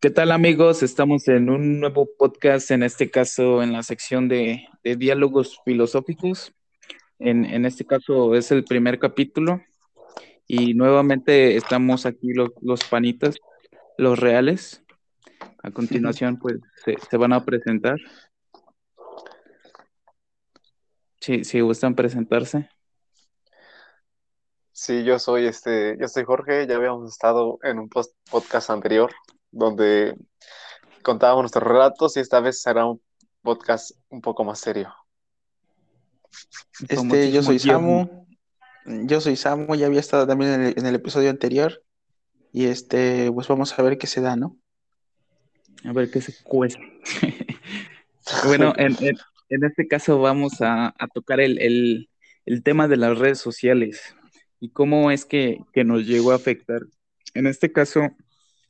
¿Qué 0.00 0.10
tal 0.10 0.30
amigos? 0.30 0.84
Estamos 0.84 1.26
en 1.26 1.50
un 1.50 1.80
nuevo 1.80 2.08
podcast, 2.16 2.70
en 2.70 2.84
este 2.84 3.10
caso 3.10 3.64
en 3.64 3.72
la 3.72 3.82
sección 3.82 4.28
de, 4.28 4.64
diálogos 4.84 5.60
filosóficos. 5.64 6.54
En, 7.18 7.64
este 7.64 7.84
caso 7.84 8.36
es 8.36 8.52
el 8.52 8.62
primer 8.62 9.00
capítulo 9.00 9.60
y 10.46 10.74
nuevamente 10.74 11.56
estamos 11.56 12.06
aquí 12.06 12.28
los, 12.32 12.84
panitas, 12.84 13.38
los 13.96 14.20
reales. 14.20 14.84
A 15.64 15.72
continuación 15.72 16.38
pues 16.38 16.58
se, 17.10 17.16
van 17.16 17.32
a 17.32 17.44
presentar. 17.44 17.96
Si, 21.20 21.42
si 21.42 21.58
gustan 21.58 21.96
presentarse. 21.96 22.68
Sí, 24.70 25.02
yo 25.02 25.18
soy 25.18 25.46
este, 25.46 25.96
yo 26.00 26.06
soy 26.06 26.22
Jorge, 26.22 26.68
ya 26.68 26.76
habíamos 26.76 27.10
estado 27.10 27.58
en 27.64 27.80
un 27.80 27.88
podcast 27.88 28.70
anterior 28.70 29.10
donde 29.50 30.16
contábamos 31.02 31.42
nuestros 31.42 31.64
relatos 31.64 32.16
y 32.16 32.20
esta 32.20 32.40
vez 32.40 32.60
será 32.60 32.86
un 32.86 33.00
podcast 33.42 33.92
un 34.08 34.20
poco 34.20 34.44
más 34.44 34.60
serio. 34.60 34.92
Este, 36.88 37.32
yo 37.32 37.42
soy 37.42 37.58
Samu. 37.58 38.26
Yo 38.84 39.20
soy 39.20 39.36
Samu, 39.36 39.74
ya 39.74 39.86
había 39.86 40.00
estado 40.00 40.26
también 40.26 40.74
en 40.76 40.86
el, 40.86 40.94
episodio 40.94 41.30
anterior. 41.30 41.82
Y 42.52 42.66
este, 42.66 43.30
pues 43.32 43.48
vamos 43.48 43.78
a 43.78 43.82
ver 43.82 43.98
qué 43.98 44.06
se 44.06 44.20
da, 44.20 44.36
¿no? 44.36 44.56
A 45.84 45.92
ver 45.92 46.10
qué 46.10 46.20
se 46.20 46.34
cuesta. 46.42 46.80
bueno, 48.44 48.72
en, 48.76 48.96
este 49.48 49.86
caso 49.88 50.18
vamos 50.20 50.60
a, 50.60 50.94
tocar 51.12 51.40
el, 51.40 52.08
tema 52.64 52.88
de 52.88 52.96
las 52.96 53.18
redes 53.18 53.38
sociales 53.38 54.14
y 54.60 54.70
cómo 54.70 55.10
es 55.10 55.24
que, 55.24 55.58
nos 55.74 56.06
llegó 56.06 56.32
a 56.32 56.36
afectar. 56.36 56.80
En 57.34 57.46
este 57.46 57.70
caso, 57.70 58.08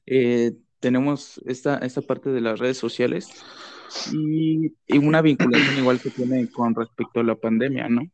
eh, 0.06 0.52
tenemos 0.80 1.40
esta, 1.46 1.78
esta 1.78 2.02
parte 2.02 2.30
de 2.30 2.40
las 2.40 2.58
redes 2.58 2.78
sociales 2.78 3.28
y, 4.12 4.72
una 4.98 5.22
vinculación 5.22 5.78
igual 5.78 6.00
que 6.00 6.10
tiene 6.10 6.48
con 6.50 6.74
respecto 6.74 7.20
a 7.20 7.24
la 7.24 7.34
pandemia, 7.34 7.88
¿no? 7.88 8.10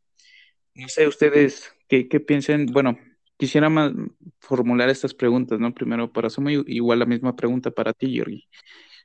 No 0.74 0.88
sé, 0.88 1.06
ustedes, 1.06 1.72
¿qué, 1.88 2.08
qué 2.08 2.20
piensan? 2.20 2.66
Bueno, 2.66 2.98
quisiera 3.36 3.68
más 3.68 3.92
formular 4.40 4.88
estas 4.88 5.14
preguntas, 5.14 5.60
¿no? 5.60 5.74
Primero 5.74 6.12
para 6.12 6.30
Somo, 6.30 6.50
igual 6.50 6.98
la 6.98 7.06
misma 7.06 7.36
pregunta 7.36 7.70
para 7.70 7.92
ti, 7.92 8.18
Jorge. 8.18 8.44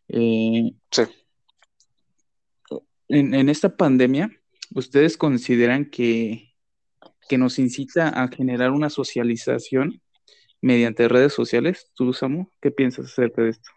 Eh, 0.08 0.72
sí. 0.92 1.04
En, 3.08 3.34
en, 3.34 3.50
esta 3.50 3.76
pandemia, 3.76 4.32
¿ustedes 4.74 5.18
consideran 5.18 5.86
que, 5.86 6.54
que 7.28 7.38
nos 7.38 7.60
incita 7.60 8.10
a 8.10 8.28
generar 8.28 8.72
una 8.72 8.90
socialización 8.90 10.02
mediante 10.62 11.08
redes 11.08 11.34
sociales. 11.34 11.92
¿Tú, 11.96 12.14
Samu, 12.14 12.48
qué 12.62 12.72
piensas 12.72 13.06
acerca 13.06 13.42
de 13.42 13.50
esto? 13.50 13.70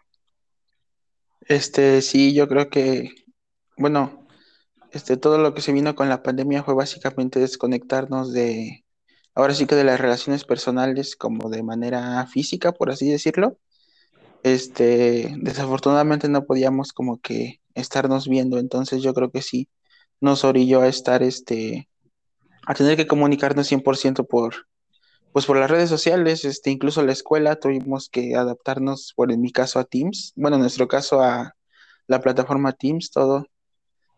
Este, 1.41 2.01
sí, 2.01 2.33
yo 2.33 2.47
creo 2.47 2.69
que, 2.69 3.11
bueno, 3.77 4.27
este, 4.91 5.17
todo 5.17 5.37
lo 5.37 5.53
que 5.53 5.61
se 5.61 5.73
vino 5.73 5.95
con 5.95 6.09
la 6.09 6.23
pandemia 6.23 6.63
fue 6.63 6.73
básicamente 6.73 7.39
desconectarnos 7.39 8.31
de, 8.31 8.85
ahora 9.35 9.53
sí 9.53 9.65
que 9.65 9.75
de 9.75 9.83
las 9.83 9.99
relaciones 9.99 10.45
personales 10.45 11.15
como 11.15 11.49
de 11.49 11.63
manera 11.63 12.25
física, 12.27 12.71
por 12.71 12.91
así 12.91 13.09
decirlo. 13.09 13.57
Este, 14.43 15.33
desafortunadamente 15.37 16.27
no 16.29 16.45
podíamos 16.45 16.91
como 16.91 17.19
que 17.21 17.61
estarnos 17.75 18.27
viendo, 18.27 18.59
entonces 18.59 19.01
yo 19.01 19.13
creo 19.13 19.31
que 19.31 19.41
sí 19.41 19.69
nos 20.19 20.43
orilló 20.43 20.81
a 20.81 20.87
estar, 20.87 21.23
este, 21.23 21.89
a 22.65 22.73
tener 22.73 22.97
que 22.97 23.07
comunicarnos 23.07 23.71
100% 23.71 24.27
por, 24.27 24.67
pues 25.33 25.47
por 25.47 25.57
las 25.57 25.69
redes 25.69 25.89
sociales, 25.89 26.45
este, 26.45 26.69
incluso 26.69 27.03
la 27.03 27.11
escuela 27.11 27.55
tuvimos 27.59 28.07
que 28.07 28.35
adaptarnos, 28.35 29.13
por 29.15 29.31
en 29.31 29.41
mi 29.41 29.51
caso 29.51 29.79
a 29.79 29.83
Teams, 29.83 30.31
bueno, 30.35 30.57
en 30.57 30.61
nuestro 30.61 30.87
caso 30.87 31.21
a 31.21 31.55
la 32.05 32.21
plataforma 32.21 32.71
Teams, 32.71 33.09
todo, 33.09 33.47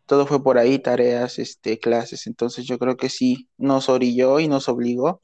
todo 0.05 0.27
fue 0.27 0.44
por 0.44 0.57
ahí, 0.57 0.77
tareas, 0.77 1.39
este, 1.39 1.80
clases, 1.80 2.27
entonces 2.27 2.66
yo 2.66 2.77
creo 2.77 2.97
que 2.97 3.09
sí 3.09 3.47
nos 3.57 3.88
orilló 3.88 4.41
y 4.41 4.50
nos 4.50 4.67
obligó 4.67 5.22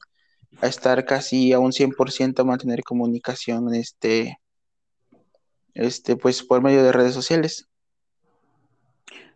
a 0.62 0.66
estar 0.66 1.04
casi 1.04 1.52
a 1.52 1.58
un 1.58 1.72
100% 1.72 2.40
a 2.40 2.44
mantener 2.44 2.82
comunicación, 2.84 3.74
este, 3.74 4.38
este, 5.74 6.16
pues 6.16 6.42
por 6.42 6.62
medio 6.62 6.82
de 6.82 6.92
redes 6.92 7.12
sociales. 7.12 7.68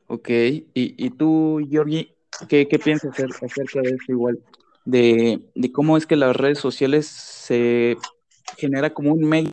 Ok, 0.07 0.31
y, 0.31 0.73
y 0.73 1.11
tú, 1.11 1.61
Georgie, 1.69 2.17
¿qué, 2.49 2.67
qué 2.67 2.79
piensas 2.79 3.13
acerca 3.13 3.83
de 3.83 3.91
eso 3.91 4.13
igual? 4.13 4.43
De, 4.87 5.43
cómo 5.75 5.97
es 5.97 6.07
que 6.07 6.17
las 6.17 6.35
redes 6.35 6.59
sociales 6.59 7.07
se 7.07 7.99
genera 8.57 8.95
como 8.95 9.13
un 9.13 9.29
medio. 9.29 9.51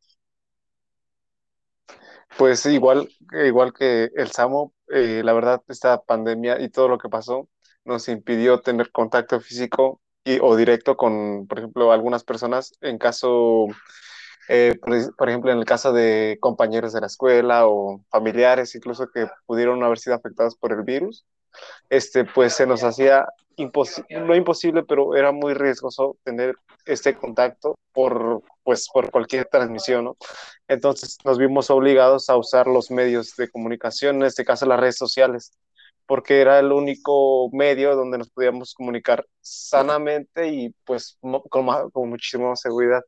Pues 2.38 2.66
igual, 2.66 3.10
igual 3.46 3.74
que 3.74 4.10
el 4.16 4.32
Samo, 4.32 4.74
eh, 4.88 5.22
la 5.24 5.34
verdad, 5.34 5.62
esta 5.68 6.02
pandemia 6.02 6.62
y 6.62 6.70
todo 6.70 6.88
lo 6.88 6.98
que 6.98 7.10
pasó 7.10 7.50
nos 7.86 8.08
impidió 8.08 8.62
tener 8.62 8.92
contacto 8.92 9.40
físico 9.40 10.02
y, 10.24 10.40
o 10.42 10.56
directo 10.56 10.96
con, 10.96 11.48
por 11.48 11.60
ejemplo, 11.60 11.92
algunas 11.92 12.24
personas 12.24 12.74
en 12.82 12.98
caso, 12.98 13.68
eh, 14.50 14.80
por, 15.18 15.30
ejemplo, 15.30 15.52
en 15.52 15.60
el 15.60 15.66
caso 15.66 15.94
de 15.94 16.38
compañeros 16.40 16.94
de 16.94 17.02
la 17.02 17.08
escuela 17.08 17.68
o 17.68 18.04
familiares 18.10 18.74
incluso 18.76 19.10
que 19.14 19.28
pudieron 19.46 19.84
haber 19.84 20.00
sido 20.00 20.16
afectados 20.16 20.56
por 20.56 20.72
el 20.72 20.84
virus, 20.84 21.26
este, 21.90 22.26
pues 22.26 22.54
se 22.54 22.66
nos 22.66 22.84
hacía 22.84 23.28
no 24.10 24.36
imposible, 24.36 24.84
pero 24.84 25.16
era 25.16 25.32
muy 25.32 25.54
riesgoso 25.54 26.18
tener 26.24 26.56
este 26.86 27.16
contacto 27.16 27.76
por, 27.92 28.42
pues, 28.64 28.88
por 28.92 29.12
cualquier 29.12 29.46
transmisión, 29.46 30.06
¿no? 30.06 30.18
Entonces 30.68 31.18
nos 31.24 31.38
vimos 31.38 31.70
obligados 31.70 32.30
a 32.30 32.38
usar 32.38 32.68
los 32.68 32.90
medios 32.90 33.36
de 33.36 33.50
comunicación, 33.50 34.18
en 34.18 34.24
este 34.24 34.46
caso 34.46 34.66
las 34.66 34.80
redes 34.80 34.98
sociales, 34.98 35.52
porque 36.06 36.42
era 36.42 36.60
el 36.60 36.72
único 36.72 37.50
medio 37.52 37.96
donde 37.96 38.18
nos 38.18 38.30
podíamos 38.30 38.74
comunicar 38.74 39.26
sanamente 39.42 40.48
y 40.48 40.76
pues 40.84 41.18
con, 41.50 41.90
con 41.92 42.10
muchísima 42.10 42.56
seguridad. 42.56 43.02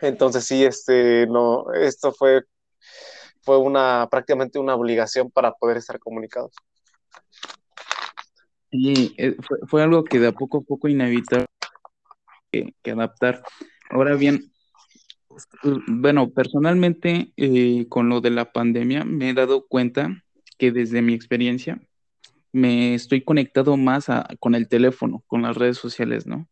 Entonces 0.00 0.44
sí, 0.44 0.64
este, 0.64 1.26
no, 1.28 1.72
esto 1.74 2.12
fue, 2.12 2.42
fue 3.42 3.58
una, 3.58 4.08
prácticamente 4.10 4.58
una 4.58 4.74
obligación 4.74 5.30
para 5.30 5.52
poder 5.52 5.76
estar 5.76 5.98
comunicados. 6.00 6.52
Sí, 8.70 9.14
eh, 9.18 9.36
fue, 9.68 9.82
algo 9.82 10.02
que 10.04 10.18
de 10.18 10.28
a 10.28 10.32
poco 10.32 10.58
a 10.58 10.60
poco 10.62 10.88
inevitable 10.88 11.46
que, 12.50 12.90
adaptar. 12.90 13.42
Ahora 13.90 14.14
bien, 14.14 14.50
bueno, 15.86 16.30
personalmente 16.30 17.32
eh, 17.36 17.86
con 17.88 18.08
lo 18.08 18.20
de 18.20 18.30
la 18.30 18.52
pandemia 18.52 19.04
me 19.04 19.30
he 19.30 19.34
dado 19.34 19.66
cuenta 19.66 20.22
que 20.58 20.72
desde 20.72 21.02
mi 21.02 21.12
experiencia 21.12 21.80
me 22.52 22.94
estoy 22.94 23.22
conectado 23.24 23.76
más 23.76 24.06
con 24.40 24.54
el 24.54 24.68
teléfono, 24.68 25.22
con 25.26 25.42
las 25.42 25.56
redes 25.56 25.78
sociales, 25.78 26.26
¿no? 26.26 26.48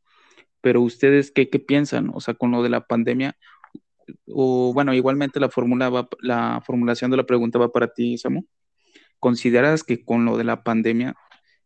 Pero 0.61 0.83
ustedes, 0.83 1.31
¿qué, 1.31 1.49
qué 1.49 1.59
piensan? 1.59 2.11
O 2.15 2.21
sea, 2.21 2.35
con 2.35 2.51
lo 2.51 2.63
de 2.63 2.71
la 2.71 2.87
pandemia, 2.87 3.37
o 4.27 4.73
bueno, 4.75 4.95
igualmente 4.95 5.41
la, 5.41 5.49
fórmula 5.49 6.09
la 6.21 6.63
formulación 6.67 7.11
de 7.11 7.17
la 7.19 7.25
pregunta 7.25 7.59
va 7.59 7.73
para 7.73 7.89
ti, 7.89 8.19
Samu. 8.19 8.45
¿Consideras 9.21 9.85
que 9.85 10.05
con 10.05 10.25
lo 10.25 10.37
de 10.37 10.45
la 10.45 10.65
pandemia 10.65 11.15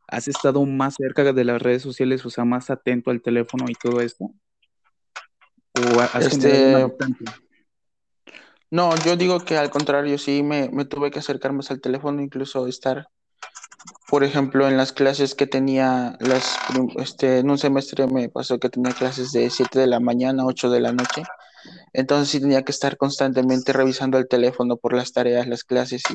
has 0.09 0.29
estado 0.29 0.65
más 0.67 0.97
cerca 0.97 1.33
de 1.33 1.45
las 1.45 1.63
redes 1.63 1.83
sociales, 1.83 2.27
o 2.27 2.31
sea, 2.31 2.45
más 2.45 2.69
atento 2.69 3.11
al 3.11 3.23
teléfono 3.23 3.67
y 3.69 3.75
todo 3.75 4.01
esto? 4.01 4.31
¿O 5.75 6.01
has 6.01 6.27
este... 6.27 6.87
No, 8.75 8.93
yo 9.05 9.17
digo 9.17 9.39
que 9.39 9.57
al 9.57 9.71
contrario, 9.71 10.19
sí 10.19 10.43
me, 10.43 10.69
tuve 10.87 11.13
que 11.13 11.21
acercar 11.21 11.53
más 11.53 11.71
al 11.71 11.81
teléfono, 11.81 12.21
incluso 12.21 12.67
estar, 12.67 13.07
por 14.09 14.25
ejemplo, 14.25 14.67
en 14.67 14.77
las 14.77 14.93
clases 14.93 15.37
que 15.37 15.47
tenía, 15.47 16.17
las, 16.19 16.59
este, 16.97 17.39
en 17.39 17.51
un 17.51 17.59
semestre 17.59 18.09
me 18.09 18.29
pasó 18.29 18.59
que 18.59 18.71
tenía 18.71 18.93
clases 18.93 19.31
de 19.31 19.49
7 19.49 19.79
de 19.79 19.87
la 19.87 20.01
mañana 20.01 20.43
a 20.43 20.47
8 20.47 20.71
de 20.71 20.81
la 20.81 20.91
noche, 20.91 21.23
entonces 21.93 22.31
sí 22.31 22.41
tenía 22.41 22.63
que 22.63 22.73
estar 22.73 22.97
constantemente 22.97 23.73
revisando 23.73 24.19
el 24.19 24.27
teléfono 24.27 24.77
por 24.77 24.93
las 24.93 25.13
tareas, 25.13 25.47
las 25.47 25.63
clases 25.63 26.03
y 26.11 26.15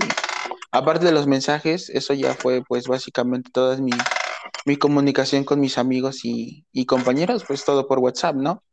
Aparte 0.71 1.06
de 1.06 1.12
los 1.12 1.25
mensajes, 1.25 1.89
eso 1.89 2.13
ya 2.13 2.36
fue 2.36 2.62
pues 2.68 2.88
básicamente 2.88 3.50
toda 3.51 3.77
mi, 3.77 4.77
comunicación 4.77 5.44
con 5.44 5.60
mis 5.60 5.80
amigos 5.80 6.19
y, 6.24 6.66
compañeros, 6.86 7.44
pues 7.48 7.66
todo 7.66 7.88
por 7.88 7.98
WhatsApp, 8.00 8.36
¿no? 8.36 8.63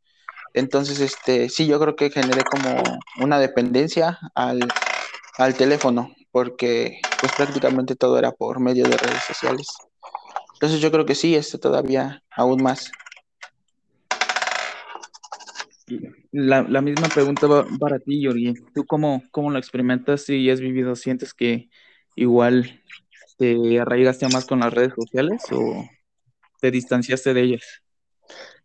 Entonces, 0.52 1.00
este, 1.00 1.48
sí, 1.48 1.66
yo 1.66 1.80
creo 1.80 1.96
que 1.96 2.10
generé 2.10 2.42
como 2.44 2.82
una 3.20 3.38
dependencia 3.38 4.18
al, 4.34 4.60
teléfono, 5.56 6.14
porque 6.30 7.00
pues 7.20 7.32
prácticamente 7.32 7.96
todo 7.96 8.18
era 8.18 8.32
por 8.32 8.60
medio 8.60 8.84
de 8.84 8.96
redes 8.96 9.22
sociales. 9.26 9.66
Entonces 10.54 10.80
yo 10.80 10.90
creo 10.90 11.06
que 11.06 11.14
sí, 11.14 11.34
esto 11.34 11.58
todavía 11.58 12.22
aún 12.30 12.62
más. 12.62 12.90
La, 16.30 16.62
misma 16.82 17.08
pregunta 17.08 17.46
va 17.46 17.66
para 17.78 17.98
ti, 17.98 18.24
Jorge. 18.24 18.54
¿Tú 18.74 18.84
cómo, 18.84 19.22
cómo 19.30 19.50
lo 19.50 19.58
experimentas 19.58 20.28
y 20.28 20.50
has 20.50 20.60
vivido? 20.60 20.94
¿Sientes 20.96 21.32
que 21.32 21.70
igual 22.16 22.82
te 23.38 23.78
arraigaste 23.78 24.26
más 24.28 24.46
con 24.46 24.60
las 24.60 24.72
redes 24.72 24.94
sociales 24.94 25.42
o 25.52 25.84
te 26.60 26.70
distanciaste 26.70 27.34
de 27.34 27.40
ellas? 27.42 27.82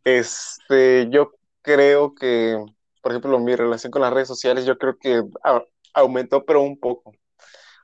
Este, 0.03 1.07
yo 1.11 1.33
creo 1.61 2.15
que, 2.15 2.57
por 3.01 3.11
ejemplo, 3.11 3.39
mi 3.39 3.55
relación 3.55 3.91
con 3.91 4.01
las 4.01 4.13
redes 4.13 4.27
sociales, 4.27 4.65
yo 4.65 4.77
creo 4.77 4.97
que 4.97 5.21
aumentó, 5.93 6.43
pero 6.45 6.61
un 6.61 6.79
poco. 6.79 7.13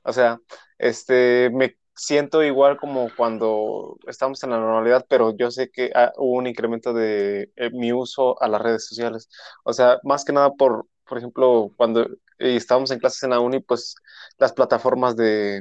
O 0.02 0.12
sea, 0.12 0.40
este, 0.78 1.50
me 1.52 1.76
siento 1.94 2.42
igual 2.42 2.76
como 2.78 3.08
cuando 3.16 3.98
estamos 4.06 4.42
en 4.42 4.50
la 4.50 4.58
normalidad, 4.58 5.04
pero 5.08 5.36
yo 5.36 5.50
sé 5.50 5.70
que 5.70 5.90
ah, 5.94 6.12
hubo 6.16 6.38
un 6.38 6.46
incremento 6.46 6.92
de 6.94 7.50
eh, 7.56 7.70
mi 7.72 7.92
uso 7.92 8.40
a 8.40 8.48
las 8.48 8.62
redes 8.62 8.86
sociales. 8.86 9.28
O 9.64 9.72
sea, 9.72 9.98
más 10.04 10.24
que 10.24 10.32
nada 10.32 10.52
por, 10.54 10.86
por 11.08 11.18
ejemplo, 11.18 11.72
cuando 11.76 12.02
eh, 12.38 12.56
estábamos 12.56 12.90
en 12.90 12.98
clases 12.98 13.22
en 13.22 13.30
la 13.30 13.40
uni, 13.40 13.60
pues 13.60 13.94
las 14.38 14.52
plataformas 14.52 15.16
de, 15.16 15.60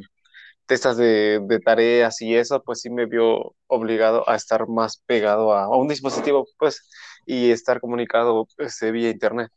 de 0.68 0.76
estas 0.76 0.98
de, 0.98 1.60
tareas 1.64 2.22
y 2.22 2.36
eso, 2.36 2.62
pues 2.64 2.82
sí 2.82 2.90
me 2.90 3.06
vio 3.06 3.56
obligado 3.68 4.30
a 4.30 4.36
estar 4.36 4.68
más 4.68 5.02
pegado 5.06 5.54
a, 5.54 5.76
un 5.76 5.88
dispositivo, 5.88 6.46
pues, 6.60 6.90
y 7.26 7.52
estar 7.52 7.80
comunicado 7.80 8.48
este, 8.58 8.92
vía 8.92 9.10
internet. 9.10 9.52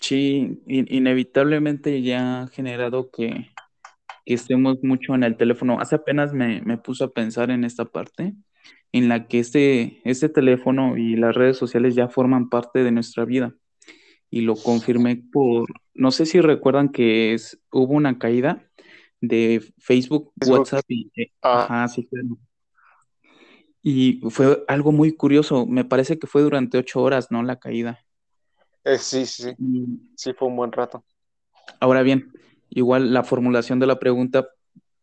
Sí, 0.00 0.62
inevitablemente 0.66 2.02
ya 2.02 2.42
ha 2.42 2.48
generado 2.48 3.10
que, 3.10 3.50
estemos 4.26 4.78
mucho 4.82 5.14
en 5.14 5.22
el 5.22 5.36
teléfono. 5.36 5.80
Hace 5.80 5.94
apenas 5.94 6.32
me, 6.32 6.60
me 6.62 6.76
puso 6.76 7.04
a 7.04 7.12
pensar 7.12 7.50
en 7.50 7.64
esta 7.64 7.84
parte, 7.84 8.34
en 8.96 9.08
la 9.08 9.28
que 9.28 9.40
este, 9.40 10.00
este 10.08 10.28
teléfono 10.28 10.96
y 10.96 11.16
las 11.16 11.34
redes 11.34 11.56
sociales 11.58 11.94
ya 11.94 12.08
forman 12.08 12.48
parte 12.48 12.82
de 12.84 12.92
nuestra 12.92 13.24
vida. 13.24 13.54
Y 14.30 14.42
lo 14.42 14.56
confirmé 14.56 15.16
por, 15.32 15.68
no 15.94 16.10
sé 16.10 16.26
si 16.26 16.40
recuerdan 16.40 16.90
que 16.90 17.34
es, 17.34 17.60
hubo 17.72 17.94
una 17.94 18.18
caída 18.18 18.68
de 19.20 19.62
Facebook, 19.78 20.32
Facebook. 20.40 20.60
WhatsApp 20.60 20.84
y... 20.88 21.10
eh, 21.16 21.32
Ah, 21.42 21.64
ajá, 21.64 21.88
sí, 21.88 22.06
claro. 22.06 22.38
Y 23.82 24.20
fue 24.30 24.64
algo 24.68 24.92
muy 24.92 25.12
curioso. 25.16 25.66
Me 25.66 25.84
parece 25.84 26.18
que 26.18 26.26
fue 26.26 26.42
durante 26.42 26.78
ocho 26.78 27.02
horas, 27.02 27.30
¿no? 27.30 27.42
La 27.42 27.56
caída. 27.58 28.00
eh, 28.84 28.98
sí, 28.98 29.26
sí, 29.26 29.50
sí, 29.58 29.86
sí 30.16 30.32
fue 30.32 30.48
un 30.48 30.56
buen 30.56 30.72
rato. 30.72 31.04
ahora 31.80 32.02
bien, 32.02 32.32
igual 32.70 33.12
la 33.12 33.24
formulación 33.24 33.78
de 33.80 33.86
la 33.86 33.98
pregunta, 33.98 34.48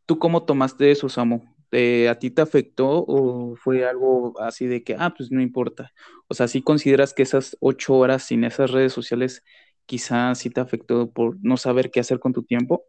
¿tú 0.05 0.19
cómo 0.19 0.43
tomaste 0.45 0.91
eso, 0.91 1.09
Samu? 1.09 1.41
¿Te- 1.73 2.09
¿A 2.09 2.19
ti 2.19 2.31
te 2.31 2.43
afectó 2.43 2.87
o 3.07 3.55
fue 3.57 3.85
algo 3.87 4.39
así 4.41 4.67
de 4.67 4.83
que, 4.83 4.95
ah, 4.99 5.13
pues 5.17 5.31
no 5.31 5.41
importa? 5.41 5.91
O 6.29 6.35
sea, 6.35 6.47
¿sí 6.47 6.63
consideras 6.63 7.13
que 7.15 7.23
esas 7.23 7.57
ocho 7.61 7.95
horas 7.95 8.23
sin 8.23 8.45
esas 8.45 8.71
redes 8.71 8.93
sociales 8.93 9.43
quizás 9.87 10.39
sí 10.39 10.51
te 10.51 10.61
afectó 10.61 11.11
por 11.11 11.37
no 11.43 11.57
saber 11.57 11.91
qué 11.91 12.01
hacer 12.01 12.19
con 12.19 12.33
tu 12.33 12.43
tiempo? 12.45 12.85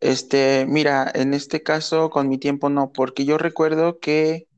Este, 0.00 0.66
mira, 0.68 1.10
en 1.14 1.32
este 1.34 1.62
caso 1.62 2.10
con 2.10 2.28
mi 2.28 2.38
tiempo 2.38 2.68
no, 2.70 2.92
porque 2.92 3.24
yo 3.24 3.38
recuerdo 3.38 4.00
que 4.00 4.48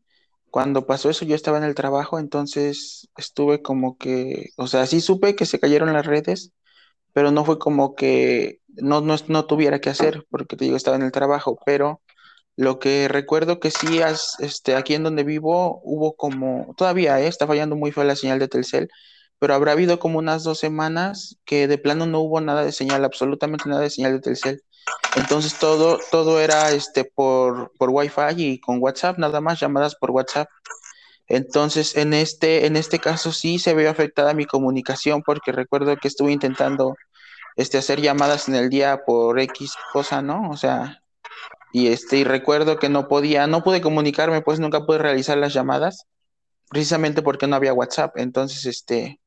cuando 0.50 0.86
pasó 0.86 1.10
eso 1.10 1.24
yo 1.26 1.36
estaba 1.36 1.58
en 1.58 1.64
el 1.64 1.74
trabajo, 1.76 2.18
entonces 2.20 3.08
estuve 3.18 3.62
como 3.62 3.98
que, 3.98 4.50
o 4.58 4.66
sea, 4.68 4.86
sí 4.86 5.00
supe 5.02 5.36
que 5.36 5.46
se 5.46 5.60
cayeron 5.60 5.92
las 5.94 6.06
redes, 6.06 6.52
pero 7.14 7.32
no 7.32 7.44
fue 7.46 7.58
como 7.60 7.96
que 7.96 8.60
no, 8.68 9.02
no, 9.02 9.16
no 9.28 9.46
tuviera 9.46 9.80
que 9.80 9.90
hacer, 9.90 10.26
porque 10.30 10.56
te 10.56 10.66
digo, 10.66 10.76
estaba 10.78 10.96
en 10.98 11.04
el 11.04 11.12
trabajo, 11.12 11.58
pero 11.66 12.02
lo 12.56 12.78
que 12.78 13.08
recuerdo 13.08 13.60
que 13.60 13.70
sí, 13.70 14.00
as- 14.02 14.36
este, 14.40 14.76
aquí 14.76 14.94
en 14.94 15.02
donde 15.04 15.24
vivo 15.24 15.80
hubo 15.84 16.14
como, 16.16 16.74
todavía, 16.76 17.20
eh, 17.20 17.26
está 17.26 17.46
fallando 17.46 17.76
muy 17.76 17.92
feo 17.92 18.04
la 18.04 18.16
señal 18.16 18.38
de 18.38 18.48
Telcel, 18.48 18.88
pero 19.38 19.54
habrá 19.54 19.72
habido 19.72 19.98
como 19.98 20.18
unas 20.18 20.44
dos 20.44 20.58
semanas 20.58 21.36
que 21.44 21.68
de 21.68 21.78
plano 21.78 22.06
no 22.06 22.20
hubo 22.20 22.40
nada 22.40 22.64
de 22.64 22.72
señal, 22.72 23.04
absolutamente 23.04 23.68
nada 23.68 23.82
de 23.82 23.90
señal 23.90 24.12
de 24.12 24.20
Telcel. 24.20 24.62
Entonces 25.16 25.58
todo, 25.58 25.98
todo 26.10 26.40
era 26.40 26.72
este 26.72 27.04
por, 27.04 27.72
por 27.78 27.90
Wi-Fi 27.90 28.34
y 28.36 28.60
con 28.60 28.78
WhatsApp, 28.82 29.18
nada 29.18 29.40
más 29.40 29.60
llamadas 29.60 29.94
por 29.96 30.10
WhatsApp. 30.12 30.48
Entonces, 31.28 31.96
en 31.96 32.12
este, 32.14 32.66
en 32.66 32.76
este 32.76 32.98
caso 33.00 33.32
sí 33.32 33.58
se 33.58 33.74
vio 33.74 33.90
afectada 33.90 34.34
mi 34.34 34.44
comunicación 34.46 35.22
porque 35.22 35.52
recuerdo 35.52 35.96
que 35.96 36.08
estuve 36.08 36.32
intentando 36.32 36.96
este, 37.56 37.78
hacer 37.78 38.00
llamadas 38.02 38.48
en 38.48 38.56
el 38.56 38.70
día 38.70 39.02
por 39.06 39.40
X 39.40 39.72
cosa, 39.92 40.22
¿no? 40.22 40.50
O 40.50 40.56
sea, 40.56 41.03
y 41.74 41.88
este, 41.88 42.18
y 42.18 42.24
recuerdo 42.24 42.78
que 42.78 42.88
no 42.88 43.08
podía, 43.08 43.48
no 43.48 43.64
pude 43.64 43.80
comunicarme, 43.80 44.42
pues 44.42 44.60
nunca 44.60 44.86
pude 44.86 44.98
realizar 44.98 45.36
las 45.36 45.52
llamadas, 45.52 46.06
precisamente 46.70 47.20
porque 47.20 47.48
no 47.48 47.56
había 47.56 47.74
WhatsApp. 47.74 48.16
Entonces, 48.16 48.64
este, 48.64 49.18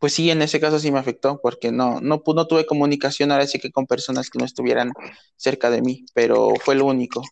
pues 0.00 0.14
sí, 0.14 0.32
en 0.32 0.42
ese 0.42 0.58
caso 0.58 0.80
sí 0.80 0.90
me 0.90 0.98
afectó, 0.98 1.38
porque 1.40 1.70
no, 1.70 2.00
no, 2.00 2.24
no 2.26 2.46
tuve 2.48 2.66
comunicación 2.66 3.30
ahora 3.30 3.46
sí 3.46 3.60
que 3.60 3.70
con 3.70 3.86
personas 3.86 4.30
que 4.30 4.40
no 4.40 4.44
estuvieran 4.44 4.90
cerca 5.36 5.70
de 5.70 5.80
mí, 5.80 6.06
pero 6.12 6.52
fue 6.64 6.74
lo 6.74 6.86
único. 6.86 7.22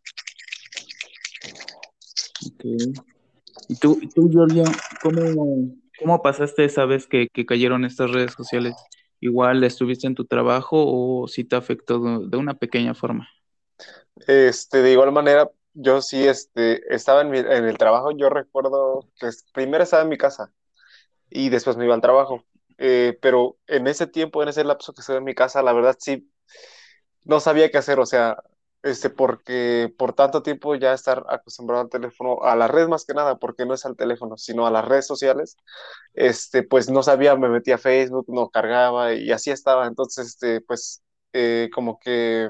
¿Y 3.68 3.74
tú, 3.80 3.98
tú, 4.14 4.30
Giorgio, 4.30 4.62
cómo, 5.02 5.72
cómo 5.98 6.22
pasaste 6.22 6.64
esa 6.64 6.84
vez 6.84 7.08
que, 7.08 7.26
que 7.32 7.44
cayeron 7.44 7.84
estas 7.84 8.12
redes 8.12 8.34
sociales? 8.34 8.76
¿Igual 9.20 9.64
estuviste 9.64 10.06
en 10.06 10.14
tu 10.14 10.24
trabajo 10.26 10.76
o 11.22 11.28
sí 11.28 11.44
te 11.44 11.56
afectó 11.56 12.00
de, 12.20 12.36
una 12.36 12.54
pequeña 12.54 12.94
forma? 12.94 13.28
Este, 14.26 14.82
de 14.82 14.92
igual 14.92 15.12
manera, 15.12 15.50
yo 15.74 16.00
sí, 16.02 16.26
este, 16.26 16.82
estaba 16.94 17.20
en, 17.22 17.30
mi- 17.30 17.38
en 17.38 17.64
el 17.64 17.78
trabajo, 17.78 18.10
yo 18.12 18.28
recuerdo 18.30 19.00
que 19.18 19.28
es- 19.28 19.44
primero 19.52 19.84
estaba 19.84 20.02
en 20.02 20.08
mi 20.08 20.18
casa 20.18 20.52
y 21.30 21.50
después 21.50 21.76
me 21.76 21.84
iba 21.86 21.94
al 21.94 22.00
trabajo. 22.02 22.44
Eh, 22.78 23.18
pero 23.22 23.58
en 23.68 23.86
ese 23.88 24.06
tiempo, 24.08 24.42
en 24.42 24.50
ese 24.50 24.64
lapso 24.64 24.94
que 24.94 25.02
estuve 25.02 25.18
en 25.18 25.24
mi 25.24 25.34
casa, 25.34 25.62
la 25.62 25.72
verdad 25.74 25.96
sí, 26.00 26.30
no 27.24 27.40
sabía 27.40 27.70
qué 27.70 27.78
hacer, 27.78 28.00
o 28.00 28.06
sea, 28.06 28.38
este, 28.82 29.10
porque 29.10 29.92
por 29.98 30.12
tanto 30.14 30.42
tiempo 30.42 30.74
ya 30.76 30.92
estar 30.92 31.24
acostumbrado 31.28 31.82
al 31.82 31.90
teléfono, 31.90 32.42
a 32.42 32.56
la 32.56 32.68
red 32.68 32.88
más 32.88 33.04
que 33.04 33.14
nada, 33.14 33.36
porque 33.38 33.66
no 33.66 33.74
es 33.74 33.84
al 33.86 33.96
teléfono, 33.96 34.36
sino 34.36 34.66
a 34.66 34.70
las 34.70 34.84
redes 34.84 35.06
sociales, 35.06 35.56
este, 36.14 36.62
pues 36.62 36.90
no 36.90 37.02
sabía, 37.02 37.36
me 37.36 37.48
metía 37.48 37.76
a 37.76 37.78
Facebook, 37.78 38.26
no 38.28 38.48
cargaba 38.50 39.14
y 39.14 39.32
así 39.32 39.50
estaba, 39.50 39.86
entonces, 39.86 40.28
este, 40.28 40.60
pues, 40.62 41.02
eh, 41.32 41.68
como 41.74 41.98
que 41.98 42.48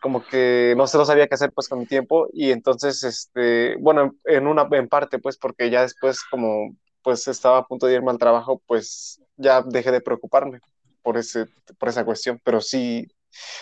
como 0.00 0.24
que 0.26 0.74
no, 0.76 0.86
sé, 0.86 0.96
no 0.98 1.04
sabía 1.04 1.26
qué 1.28 1.34
hacer 1.34 1.52
pues 1.52 1.68
con 1.68 1.78
mi 1.80 1.86
tiempo. 1.86 2.28
Y 2.32 2.50
entonces, 2.52 3.02
este, 3.04 3.76
bueno, 3.76 4.02
en, 4.24 4.36
en 4.36 4.46
una 4.46 4.66
en 4.72 4.88
parte 4.88 5.18
pues 5.18 5.36
porque 5.38 5.70
ya 5.70 5.82
después 5.82 6.22
como 6.30 6.74
pues 7.02 7.28
estaba 7.28 7.58
a 7.58 7.66
punto 7.66 7.86
de 7.86 7.94
irme 7.94 8.10
al 8.10 8.18
trabajo, 8.18 8.62
pues 8.66 9.20
ya 9.36 9.62
dejé 9.62 9.90
de 9.92 10.00
preocuparme 10.00 10.60
por 11.02 11.16
ese, 11.16 11.46
por 11.78 11.88
esa 11.88 12.04
cuestión, 12.04 12.40
pero 12.44 12.60
sí, 12.60 13.06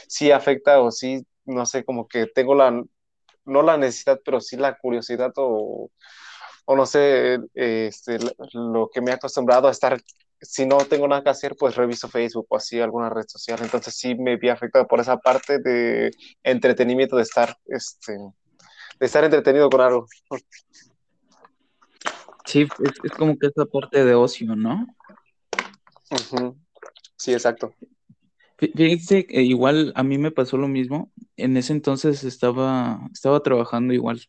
sí 0.08 0.30
afecta 0.32 0.80
o 0.80 0.90
sí, 0.90 1.24
no 1.48 1.66
sé, 1.66 1.84
como 1.84 2.06
que 2.06 2.26
tengo 2.26 2.54
la, 2.54 2.70
no 3.44 3.62
la 3.62 3.76
necesidad, 3.76 4.20
pero 4.24 4.40
sí 4.40 4.56
la 4.56 4.78
curiosidad 4.78 5.32
o, 5.36 5.90
o 6.66 6.76
no 6.76 6.86
sé, 6.86 7.38
este, 7.54 8.18
lo 8.52 8.90
que 8.92 9.00
me 9.00 9.10
he 9.10 9.14
acostumbrado 9.14 9.68
a 9.68 9.72
estar, 9.72 10.00
si 10.40 10.66
no 10.66 10.78
tengo 10.78 11.08
nada 11.08 11.22
que 11.22 11.30
hacer, 11.30 11.56
pues 11.58 11.74
reviso 11.74 12.08
Facebook 12.08 12.46
o 12.50 12.56
así 12.56 12.80
alguna 12.80 13.10
red 13.10 13.24
social. 13.26 13.58
Entonces 13.62 13.94
sí 13.96 14.14
me 14.14 14.36
vi 14.36 14.50
afectado 14.50 14.86
por 14.86 15.00
esa 15.00 15.16
parte 15.16 15.58
de 15.58 16.10
entretenimiento, 16.42 17.16
de 17.16 17.22
estar, 17.22 17.56
este, 17.66 18.12
de 18.12 19.06
estar 19.06 19.24
entretenido 19.24 19.68
con 19.70 19.80
algo. 19.80 20.06
Sí, 22.44 22.62
es, 22.62 22.92
es 23.02 23.10
como 23.12 23.36
que 23.38 23.48
esa 23.48 23.64
parte 23.66 24.04
de 24.04 24.14
ocio, 24.14 24.54
¿no? 24.54 24.86
Sí, 27.16 27.32
exacto. 27.32 27.74
Fí- 28.58 28.72
Fíjense, 28.76 29.26
que 29.26 29.42
igual 29.42 29.92
a 29.96 30.02
mí 30.02 30.18
me 30.18 30.30
pasó 30.32 30.56
lo 30.56 30.68
mismo. 30.68 31.12
En 31.36 31.56
ese 31.56 31.72
entonces 31.72 32.24
estaba, 32.24 33.00
estaba 33.12 33.42
trabajando 33.42 33.94
igual. 33.94 34.20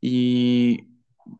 Y 0.00 0.86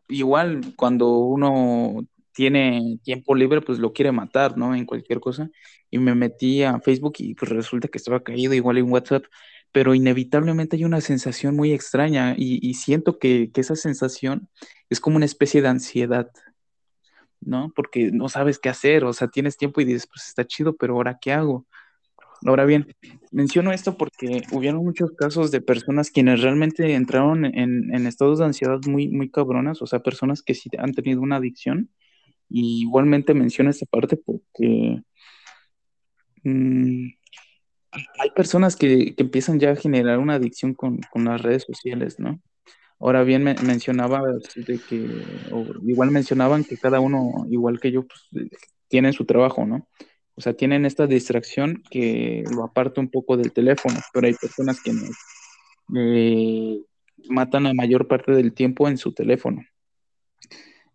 igual 0.09 0.61
cuando 0.77 1.09
uno 1.19 2.05
tiene 2.33 2.99
tiempo 3.03 3.35
libre, 3.35 3.61
pues 3.61 3.79
lo 3.79 3.93
quiere 3.93 4.11
matar, 4.11 4.57
¿no? 4.57 4.75
En 4.75 4.85
cualquier 4.85 5.19
cosa. 5.19 5.49
Y 5.91 5.99
me 5.99 6.15
metí 6.15 6.63
a 6.63 6.79
Facebook 6.81 7.15
y 7.19 7.35
pues 7.35 7.51
resulta 7.51 7.87
que 7.89 7.97
estaba 7.99 8.23
caído 8.23 8.53
igual 8.53 8.77
en 8.79 8.91
WhatsApp. 8.91 9.25
Pero 9.71 9.95
inevitablemente 9.95 10.77
hay 10.77 10.85
una 10.85 11.01
sensación 11.01 11.55
muy 11.55 11.73
extraña 11.73 12.35
y, 12.37 12.59
y 12.67 12.75
siento 12.75 13.19
que, 13.19 13.51
que 13.53 13.61
esa 13.61 13.75
sensación 13.75 14.49
es 14.89 14.99
como 15.01 15.17
una 15.17 15.25
especie 15.25 15.61
de 15.61 15.69
ansiedad, 15.69 16.31
¿no? 17.41 17.71
Porque 17.75 18.11
no 18.11 18.29
sabes 18.29 18.59
qué 18.59 18.69
hacer, 18.69 19.03
o 19.05 19.13
sea, 19.13 19.27
tienes 19.29 19.57
tiempo 19.57 19.81
y 19.81 19.85
dices, 19.85 20.07
pues 20.07 20.27
está 20.27 20.45
chido, 20.45 20.75
pero 20.75 20.95
ahora 20.95 21.17
qué 21.21 21.31
hago? 21.33 21.65
Ahora 22.45 22.65
bien, 22.65 22.87
menciono 23.31 23.71
esto 23.71 23.97
porque 23.97 24.43
hubieron 24.51 24.83
muchos 24.83 25.11
casos 25.11 25.51
de 25.51 25.61
personas 25.61 26.11
quienes 26.11 26.41
realmente 26.41 26.93
entraron 26.93 27.45
en, 27.45 27.93
en 27.93 28.07
estados 28.07 28.39
de 28.39 28.45
ansiedad 28.45 28.79
muy, 28.87 29.09
muy 29.09 29.29
cabronas, 29.29 29.81
o 29.81 29.87
sea, 29.87 29.99
personas 29.99 30.41
que 30.41 30.53
sí 30.53 30.69
han 30.77 30.93
tenido 30.93 31.21
una 31.21 31.37
adicción. 31.37 31.89
Y 32.49 32.81
igualmente 32.81 33.33
menciono 33.33 33.69
esta 33.69 33.85
parte 33.85 34.17
porque 34.17 35.01
mm, 36.43 37.09
hay 38.19 38.31
personas 38.35 38.75
que, 38.75 39.15
que 39.15 39.23
empiezan 39.23 39.59
ya 39.59 39.71
a 39.71 39.75
generar 39.75 40.19
una 40.19 40.35
adicción 40.35 40.73
con, 40.73 40.99
con 41.11 41.25
las 41.25 41.41
redes 41.41 41.63
sociales, 41.63 42.19
¿no? 42.19 42.41
Ahora 42.99 43.23
bien, 43.23 43.43
me, 43.43 43.55
mencionaba 43.63 44.21
que, 44.89 45.23
o 45.51 45.65
igual 45.87 46.11
mencionaban 46.11 46.65
que 46.65 46.77
cada 46.77 46.99
uno, 46.99 47.45
igual 47.49 47.79
que 47.79 47.91
yo, 47.91 48.05
pues, 48.05 48.49
tienen 48.89 49.13
su 49.13 49.25
trabajo, 49.25 49.65
¿no? 49.65 49.87
O 50.39 50.41
sea, 50.41 50.53
tienen 50.53 50.85
esta 50.85 51.05
distracción 51.05 51.83
que 51.91 52.45
lo 52.49 52.63
aparta 52.63 53.01
un 53.01 53.09
poco 53.09 53.35
del 53.35 53.51
teléfono, 53.51 53.99
pero 54.13 54.25
hay 54.25 54.33
personas 54.35 54.81
que 54.81 54.93
no, 54.93 55.01
eh, 55.99 56.79
matan 57.27 57.63
la 57.63 57.73
mayor 57.73 58.07
parte 58.07 58.31
del 58.31 58.53
tiempo 58.53 58.87
en 58.87 58.97
su 58.97 59.11
teléfono. 59.11 59.65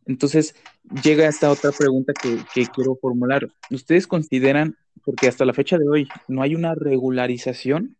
Entonces, 0.07 0.55
llega 1.03 1.29
esta 1.29 1.51
otra 1.51 1.73
pregunta 1.73 2.15
que, 2.15 2.39
quiero 2.75 2.97
formular. 2.97 3.47
¿Ustedes 3.71 4.07
consideran, 4.07 4.79
porque 5.05 5.29
hasta 5.29 5.45
la 5.45 5.53
fecha 5.53 5.77
de 5.77 5.91
hoy 5.91 6.09
no 6.27 6.41
hay 6.41 6.55
una 6.55 6.75
regularización 6.75 7.99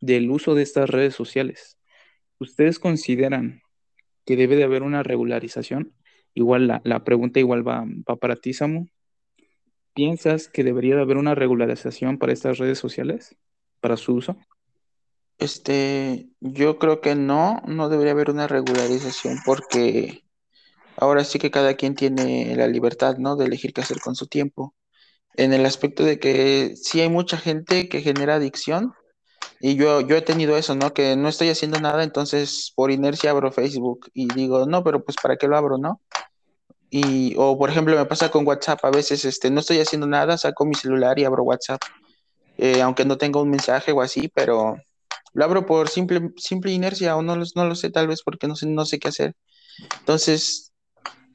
del 0.00 0.30
uso 0.30 0.54
de 0.54 0.62
estas 0.62 0.88
redes 0.88 1.14
sociales, 1.14 1.76
¿ustedes 2.38 2.78
consideran 2.78 3.60
que 4.24 4.36
debe 4.36 4.56
de 4.56 4.64
haber 4.64 4.82
una 4.82 5.02
regularización? 5.02 5.92
Igual 6.32 6.68
la, 6.68 6.80
la 6.84 7.04
pregunta 7.04 7.38
igual 7.38 7.68
va, 7.68 7.84
va 8.08 8.16
para 8.16 8.36
ti. 8.36 8.54
¿Piensas 9.96 10.48
que 10.48 10.62
debería 10.62 10.94
de 10.94 11.00
haber 11.00 11.16
una 11.16 11.34
regularización 11.34 12.18
para 12.18 12.34
estas 12.34 12.58
redes 12.58 12.78
sociales, 12.78 13.34
para 13.80 13.96
su 13.96 14.12
uso? 14.12 14.36
Este, 15.38 16.28
yo 16.40 16.78
creo 16.78 17.00
que 17.00 17.14
no, 17.14 17.62
no 17.66 17.88
debería 17.88 18.12
haber 18.12 18.30
una 18.30 18.46
regularización 18.46 19.38
porque 19.46 20.20
ahora 20.98 21.24
sí 21.24 21.38
que 21.38 21.50
cada 21.50 21.72
quien 21.76 21.94
tiene 21.94 22.54
la 22.56 22.66
libertad, 22.66 23.16
¿no? 23.16 23.36
De 23.36 23.46
elegir 23.46 23.72
qué 23.72 23.80
hacer 23.80 23.98
con 24.00 24.14
su 24.14 24.26
tiempo. 24.26 24.74
En 25.34 25.54
el 25.54 25.64
aspecto 25.64 26.04
de 26.04 26.18
que 26.18 26.74
sí 26.76 27.00
hay 27.00 27.08
mucha 27.08 27.38
gente 27.38 27.88
que 27.88 28.02
genera 28.02 28.34
adicción 28.34 28.92
y 29.60 29.76
yo, 29.76 30.02
yo 30.02 30.18
he 30.18 30.22
tenido 30.22 30.58
eso, 30.58 30.74
¿no? 30.74 30.92
Que 30.92 31.16
no 31.16 31.28
estoy 31.30 31.48
haciendo 31.48 31.80
nada, 31.80 32.04
entonces 32.04 32.70
por 32.76 32.90
inercia 32.90 33.30
abro 33.30 33.50
Facebook 33.50 34.10
y 34.12 34.28
digo, 34.34 34.66
no, 34.66 34.84
pero 34.84 35.02
pues 35.02 35.16
¿para 35.22 35.38
qué 35.38 35.48
lo 35.48 35.56
abro, 35.56 35.78
no? 35.78 36.02
Y, 36.90 37.34
o 37.36 37.58
por 37.58 37.70
ejemplo, 37.70 37.96
me 37.96 38.06
pasa 38.06 38.30
con 38.30 38.46
WhatsApp, 38.46 38.84
a 38.84 38.90
veces 38.90 39.24
este, 39.24 39.50
no 39.50 39.60
estoy 39.60 39.80
haciendo 39.80 40.06
nada, 40.06 40.38
saco 40.38 40.64
mi 40.64 40.74
celular 40.74 41.18
y 41.18 41.24
abro 41.24 41.42
WhatsApp, 41.42 41.80
eh, 42.58 42.80
aunque 42.80 43.04
no 43.04 43.18
tenga 43.18 43.40
un 43.40 43.50
mensaje 43.50 43.92
o 43.92 44.00
así, 44.00 44.28
pero 44.32 44.76
lo 45.34 45.44
abro 45.44 45.66
por 45.66 45.88
simple, 45.88 46.30
simple 46.36 46.72
inercia 46.72 47.16
o 47.16 47.22
no, 47.22 47.36
no 47.36 47.64
lo 47.66 47.74
sé, 47.74 47.90
tal 47.90 48.06
vez 48.08 48.22
porque 48.22 48.46
no 48.46 48.56
sé, 48.56 48.66
no 48.66 48.86
sé 48.86 48.98
qué 48.98 49.08
hacer. 49.08 49.34
Entonces, 49.98 50.72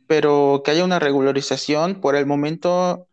pero 0.08 0.62
que 0.64 0.72
haya 0.72 0.84
una 0.84 1.00
regularización, 1.00 2.02
por 2.02 2.16
el 2.16 2.26
momento 2.26 3.08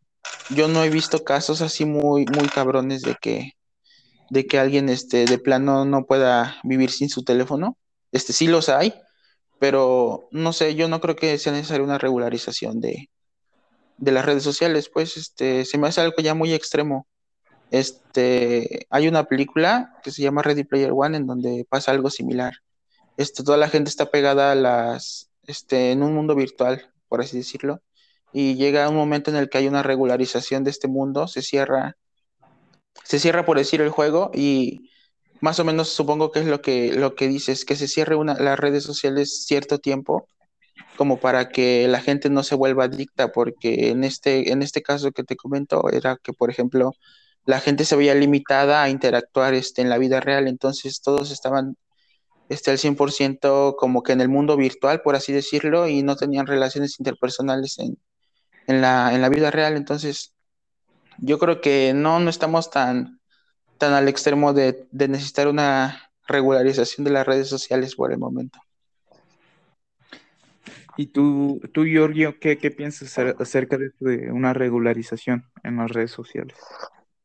yo 0.50 0.68
no 0.68 0.82
he 0.82 0.90
visto 0.90 1.24
casos 1.24 1.60
así 1.60 1.84
muy, 1.84 2.24
muy 2.26 2.48
cabrones 2.48 3.02
de 3.02 3.16
que, 3.20 3.52
de 4.30 4.46
que 4.46 4.58
alguien 4.58 4.88
este, 4.88 5.26
de 5.26 5.38
plano 5.38 5.84
no 5.84 6.06
pueda 6.06 6.56
vivir 6.64 6.90
sin 6.90 7.08
su 7.08 7.22
teléfono. 7.22 7.76
Este 8.12 8.32
sí 8.32 8.46
los 8.46 8.68
hay, 8.68 8.94
pero 9.58 10.28
no 10.30 10.52
sé, 10.52 10.74
yo 10.74 10.88
no 10.88 11.00
creo 11.00 11.16
que 11.16 11.38
sea 11.38 11.52
necesaria 11.52 11.84
una 11.84 11.98
regularización 11.98 12.80
de, 12.80 13.10
de 13.98 14.12
las 14.12 14.24
redes 14.24 14.42
sociales, 14.42 14.88
pues 14.88 15.16
este, 15.16 15.64
se 15.64 15.78
me 15.78 15.88
hace 15.88 16.00
algo 16.00 16.16
ya 16.22 16.34
muy 16.34 16.54
extremo. 16.54 17.06
Este, 17.70 18.86
hay 18.90 19.08
una 19.08 19.24
película 19.24 19.94
que 20.02 20.10
se 20.10 20.22
llama 20.22 20.42
Ready 20.42 20.64
Player 20.64 20.92
One 20.94 21.16
en 21.16 21.26
donde 21.26 21.66
pasa 21.68 21.90
algo 21.90 22.10
similar. 22.10 22.54
Este, 23.16 23.42
toda 23.42 23.58
la 23.58 23.68
gente 23.68 23.90
está 23.90 24.10
pegada 24.10 24.52
a 24.52 24.54
las, 24.54 25.30
este, 25.42 25.92
en 25.92 26.02
un 26.02 26.14
mundo 26.14 26.34
virtual, 26.34 26.92
por 27.08 27.20
así 27.20 27.36
decirlo, 27.36 27.82
y 28.32 28.54
llega 28.56 28.88
un 28.88 28.96
momento 28.96 29.30
en 29.30 29.36
el 29.36 29.48
que 29.48 29.58
hay 29.58 29.68
una 29.68 29.82
regularización 29.82 30.64
de 30.64 30.70
este 30.70 30.88
mundo, 30.88 31.26
se 31.28 31.42
cierra, 31.42 31.96
se 33.04 33.18
cierra 33.18 33.44
por 33.44 33.58
decir 33.58 33.80
el 33.80 33.90
juego 33.90 34.30
y 34.34 34.90
más 35.40 35.58
o 35.60 35.64
menos 35.64 35.88
supongo 35.88 36.32
que 36.32 36.40
es 36.40 36.46
lo 36.46 36.60
que, 36.60 36.92
lo 36.92 37.14
que 37.14 37.28
dices, 37.28 37.64
que 37.64 37.76
se 37.76 37.88
cierre 37.88 38.16
una, 38.16 38.34
las 38.34 38.58
redes 38.58 38.84
sociales 38.84 39.44
cierto 39.46 39.78
tiempo 39.78 40.26
como 40.96 41.20
para 41.20 41.48
que 41.48 41.86
la 41.88 42.00
gente 42.00 42.30
no 42.30 42.42
se 42.42 42.54
vuelva 42.54 42.84
adicta, 42.84 43.32
porque 43.32 43.90
en 43.90 44.04
este, 44.04 44.52
en 44.52 44.62
este 44.62 44.82
caso 44.82 45.12
que 45.12 45.24
te 45.24 45.36
comento 45.36 45.90
era 45.90 46.16
que, 46.22 46.32
por 46.32 46.50
ejemplo, 46.50 46.92
la 47.44 47.60
gente 47.60 47.84
se 47.84 47.96
veía 47.96 48.14
limitada 48.14 48.82
a 48.82 48.90
interactuar 48.90 49.54
este, 49.54 49.82
en 49.82 49.90
la 49.90 49.98
vida 49.98 50.20
real, 50.20 50.48
entonces 50.48 51.00
todos 51.00 51.30
estaban 51.30 51.76
este, 52.48 52.70
al 52.70 52.78
100% 52.78 53.76
como 53.76 54.02
que 54.02 54.12
en 54.12 54.20
el 54.20 54.28
mundo 54.28 54.56
virtual, 54.56 55.02
por 55.02 55.16
así 55.16 55.32
decirlo, 55.32 55.88
y 55.88 56.02
no 56.02 56.16
tenían 56.16 56.46
relaciones 56.46 56.98
interpersonales 56.98 57.78
en, 57.78 57.98
en, 58.66 58.80
la, 58.80 59.14
en 59.14 59.22
la 59.22 59.28
vida 59.28 59.50
real, 59.50 59.76
entonces 59.76 60.34
yo 61.18 61.38
creo 61.38 61.60
que 61.60 61.92
no, 61.94 62.20
no 62.20 62.30
estamos 62.30 62.70
tan 62.70 63.17
tan 63.78 63.94
al 63.94 64.08
extremo 64.08 64.52
de, 64.52 64.86
de 64.90 65.08
necesitar 65.08 65.48
una 65.48 66.10
regularización 66.26 67.04
de 67.04 67.12
las 67.12 67.26
redes 67.26 67.48
sociales 67.48 67.94
por 67.94 68.12
el 68.12 68.18
momento. 68.18 68.60
¿Y 70.98 71.06
tú, 71.06 71.60
tú 71.72 71.84
Giorgio, 71.84 72.40
qué, 72.40 72.58
qué 72.58 72.72
piensas 72.72 73.16
acerca 73.38 73.78
de, 73.78 74.32
una 74.32 74.52
regularización 74.52 75.44
en 75.62 75.76
las 75.76 75.92
redes 75.92 76.10
sociales? 76.10 76.56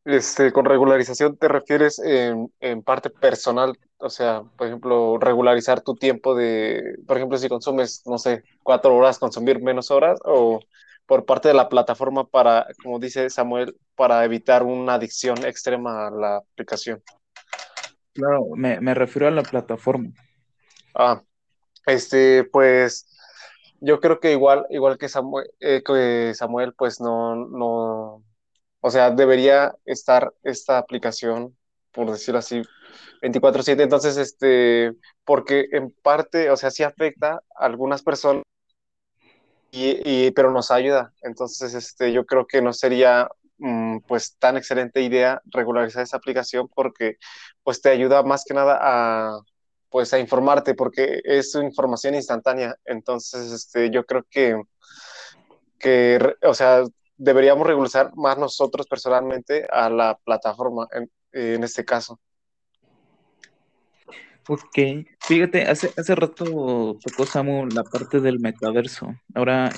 Este, 0.05 0.51
con 0.51 0.65
regularización 0.65 1.37
te 1.37 1.47
refieres 1.47 1.97
en, 1.97 2.53
en, 2.59 2.83
parte 2.83 3.09
personal, 3.09 3.75
o 3.97 4.11
sea, 4.11 4.43
por 4.57 4.67
ejemplo, 4.67 5.17
regularizar 5.17 5.81
tu 5.81 5.95
tiempo 5.95 6.35
de, 6.35 6.99
por 7.07 7.17
ejemplo, 7.17 7.35
si 7.39 7.49
consumes, 7.49 8.03
no 8.05 8.19
sé, 8.19 8.43
cuatro 8.61 8.95
horas, 8.95 9.17
consumir 9.17 9.59
menos 9.59 9.89
horas, 9.89 10.19
o 10.23 10.59
por 11.05 11.25
parte 11.25 11.49
de 11.49 11.53
la 11.53 11.69
plataforma 11.69 12.25
para, 12.25 12.67
como 12.81 12.99
dice 12.99 13.29
Samuel, 13.29 13.75
para 13.95 14.23
evitar 14.25 14.63
una 14.63 14.95
adicción 14.95 15.37
extrema 15.45 16.07
a 16.07 16.11
la 16.11 16.37
aplicación. 16.37 17.01
Claro, 18.13 18.45
me, 18.55 18.79
me 18.79 18.93
refiero 18.93 19.27
a 19.27 19.31
la 19.31 19.43
plataforma. 19.43 20.11
Ah, 20.95 21.21
este, 21.85 22.43
pues 22.45 23.07
yo 23.81 23.99
creo 23.99 24.19
que 24.19 24.31
igual, 24.31 24.65
igual 24.69 24.97
que 24.97 25.09
Samuel, 25.09 25.49
eh, 25.59 25.81
que 25.85 26.33
Samuel, 26.35 26.73
pues 26.73 27.01
no, 27.01 27.35
no, 27.35 28.23
o 28.79 28.91
sea, 28.91 29.11
debería 29.11 29.75
estar 29.85 30.31
esta 30.43 30.77
aplicación, 30.77 31.57
por 31.91 32.09
decirlo 32.11 32.39
así, 32.39 32.61
24/7. 33.21 33.83
Entonces, 33.83 34.17
este, 34.17 34.93
porque 35.25 35.67
en 35.71 35.91
parte, 36.01 36.49
o 36.49 36.57
sea, 36.57 36.71
sí 36.71 36.83
afecta 36.83 37.41
a 37.55 37.65
algunas 37.65 38.03
personas 38.03 38.43
y, 39.73 40.31
pero 40.31 40.51
nos 40.51 40.71
ayuda. 40.71 41.13
Entonces, 41.23 41.73
este, 41.73 42.13
yo 42.13 42.25
creo 42.25 42.45
que 42.45 42.61
no 42.61 42.73
sería 42.73 43.27
mm, 43.57 43.99
pues 44.07 44.37
tan 44.37 44.57
excelente 44.57 45.01
idea 45.01 45.41
regularizar 45.45 46.03
esa 46.03 46.17
aplicación 46.17 46.67
porque 46.73 47.17
pues 47.63 47.81
te 47.81 47.89
ayuda 47.89 48.23
más 48.23 48.43
que 48.45 48.53
nada 48.53 48.79
a 48.81 49.39
pues 49.89 50.13
a 50.13 50.19
informarte 50.19 50.73
porque 50.75 51.21
es 51.23 51.53
información 51.55 52.15
instantánea. 52.15 52.75
Entonces, 52.85 53.51
este, 53.51 53.91
yo 53.91 54.05
creo 54.05 54.25
que, 54.29 54.59
que 55.79 56.35
o 56.43 56.53
sea, 56.53 56.83
deberíamos 57.17 57.67
regularizar 57.67 58.11
más 58.15 58.37
nosotros 58.37 58.87
personalmente 58.87 59.67
a 59.71 59.89
la 59.89 60.17
plataforma 60.23 60.87
en, 60.93 61.11
en 61.31 61.63
este 61.63 61.85
caso. 61.85 62.19
Ok, 64.47 65.07
fíjate, 65.21 65.63
hace, 65.63 65.93
hace 65.95 66.15
rato 66.15 66.97
tocó 67.01 67.25
Samu 67.25 67.65
la 67.67 67.83
parte 67.83 68.19
del 68.19 68.39
metaverso. 68.39 69.15
Ahora 69.33 69.71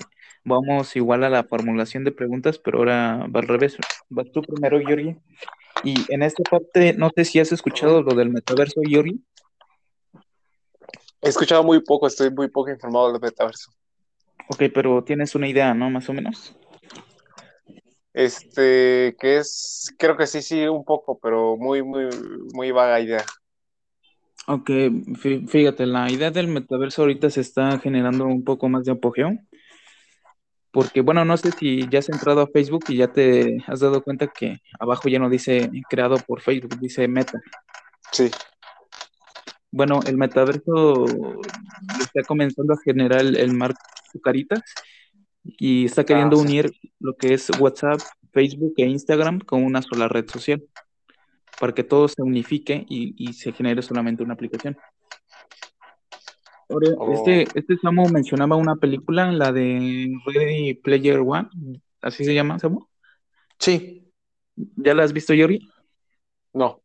vamos 0.44 0.96
igual 0.96 1.24
a 1.24 1.30
la 1.30 1.44
formulación 1.44 2.04
de 2.04 2.12
preguntas, 2.12 2.58
pero 2.58 2.80
ahora 2.80 3.28
va 3.28 3.42
al 3.42 3.48
revés. 3.48 3.78
Vas 4.10 4.32
tú 4.32 4.42
primero, 4.42 4.82
Yori. 4.82 5.18
Y 5.84 5.94
en 6.12 6.24
esta 6.24 6.42
parte, 6.44 6.94
no 6.94 7.12
sé 7.16 7.26
si 7.26 7.40
has 7.40 7.52
escuchado 7.52 8.02
lo 8.02 8.16
del 8.16 8.30
metaverso, 8.30 8.82
Yori. 8.88 9.24
He 11.22 11.30
escuchado 11.30 11.64
muy 11.64 11.82
poco, 11.82 12.08
estoy 12.08 12.32
muy 12.32 12.48
poco 12.48 12.72
informado 12.72 13.12
del 13.12 13.22
metaverso. 13.22 13.72
Ok, 14.50 14.64
pero 14.74 15.04
tienes 15.04 15.36
una 15.36 15.48
idea, 15.48 15.74
¿no? 15.74 15.90
Más 15.90 16.10
o 16.10 16.14
menos. 16.14 16.56
Este, 18.14 19.16
que 19.20 19.38
es, 19.38 19.94
creo 19.98 20.16
que 20.16 20.26
sí, 20.26 20.42
sí, 20.42 20.66
un 20.68 20.86
poco, 20.86 21.20
pero 21.20 21.58
muy, 21.58 21.84
muy, 21.84 22.10
muy 22.54 22.72
vaga 22.72 23.00
idea. 23.00 23.26
Ok, 24.48 24.70
fíjate, 25.48 25.88
la 25.88 26.12
idea 26.12 26.30
del 26.30 26.48
metaverso 26.48 27.02
ahorita 27.02 27.32
se 27.32 27.42
está 27.42 27.80
generando 27.80 28.26
un 28.26 28.44
poco 28.44 28.70
más 28.70 28.84
de 28.86 28.92
apogeo. 28.92 29.38
Porque, 30.72 31.02
bueno, 31.02 31.26
no 31.26 31.36
sé 31.38 31.52
si 31.52 31.88
ya 31.90 32.00
has 32.00 32.10
entrado 32.10 32.42
a 32.42 32.48
Facebook 32.48 32.84
y 32.90 32.98
ya 32.98 33.12
te 33.12 33.64
has 33.66 33.80
dado 33.80 34.04
cuenta 34.04 34.28
que 34.28 34.58
abajo 34.80 35.10
ya 35.10 35.20
no 35.20 35.30
dice 35.30 35.72
creado 35.90 36.18
por 36.18 36.42
Facebook, 36.42 36.78
dice 36.80 37.08
Meta. 37.08 37.42
Sí. 38.12 38.30
Bueno, 39.72 40.02
el 40.06 40.18
metaverso 40.18 41.06
está 42.00 42.24
comenzando 42.28 42.74
a 42.74 42.78
generar 42.84 43.22
el, 43.22 43.58
y 45.44 45.86
está 45.86 46.04
queriendo 46.04 46.36
ah, 46.36 46.40
sí. 46.40 46.46
unir 46.46 46.72
lo 47.00 47.16
que 47.16 47.34
es 47.34 47.50
WhatsApp, 47.60 48.00
Facebook 48.32 48.74
e 48.78 48.86
Instagram 48.86 49.40
con 49.40 49.64
una 49.64 49.82
sola 49.82 50.08
red 50.08 50.28
social 50.30 50.62
para 51.60 51.74
que 51.74 51.84
todo 51.84 52.08
se 52.08 52.22
unifique 52.22 52.86
y, 52.90 53.16
y 53.18 53.34
se 53.34 53.52
genere 53.52 53.82
solamente 53.82 54.24
una 54.24 54.34
aplicación. 54.34 54.78
Ahora, 56.68 56.90
oh. 56.98 57.14
este, 57.14 57.48
este 57.58 57.78
Samu 57.78 58.10
mencionaba 58.10 58.56
una 58.56 58.76
película, 58.76 59.32
la 59.32 59.52
de 59.52 60.12
Ready 60.26 60.74
Player 60.76 61.20
One, 61.20 61.50
¿así 62.02 62.26
se 62.26 62.34
llama, 62.34 62.58
Samu? 62.60 62.88
Sí. 63.60 64.12
¿Ya 64.56 64.94
la 64.94 65.04
has 65.04 65.14
visto, 65.14 65.34
Yori? 65.34 65.60
No. 66.54 66.82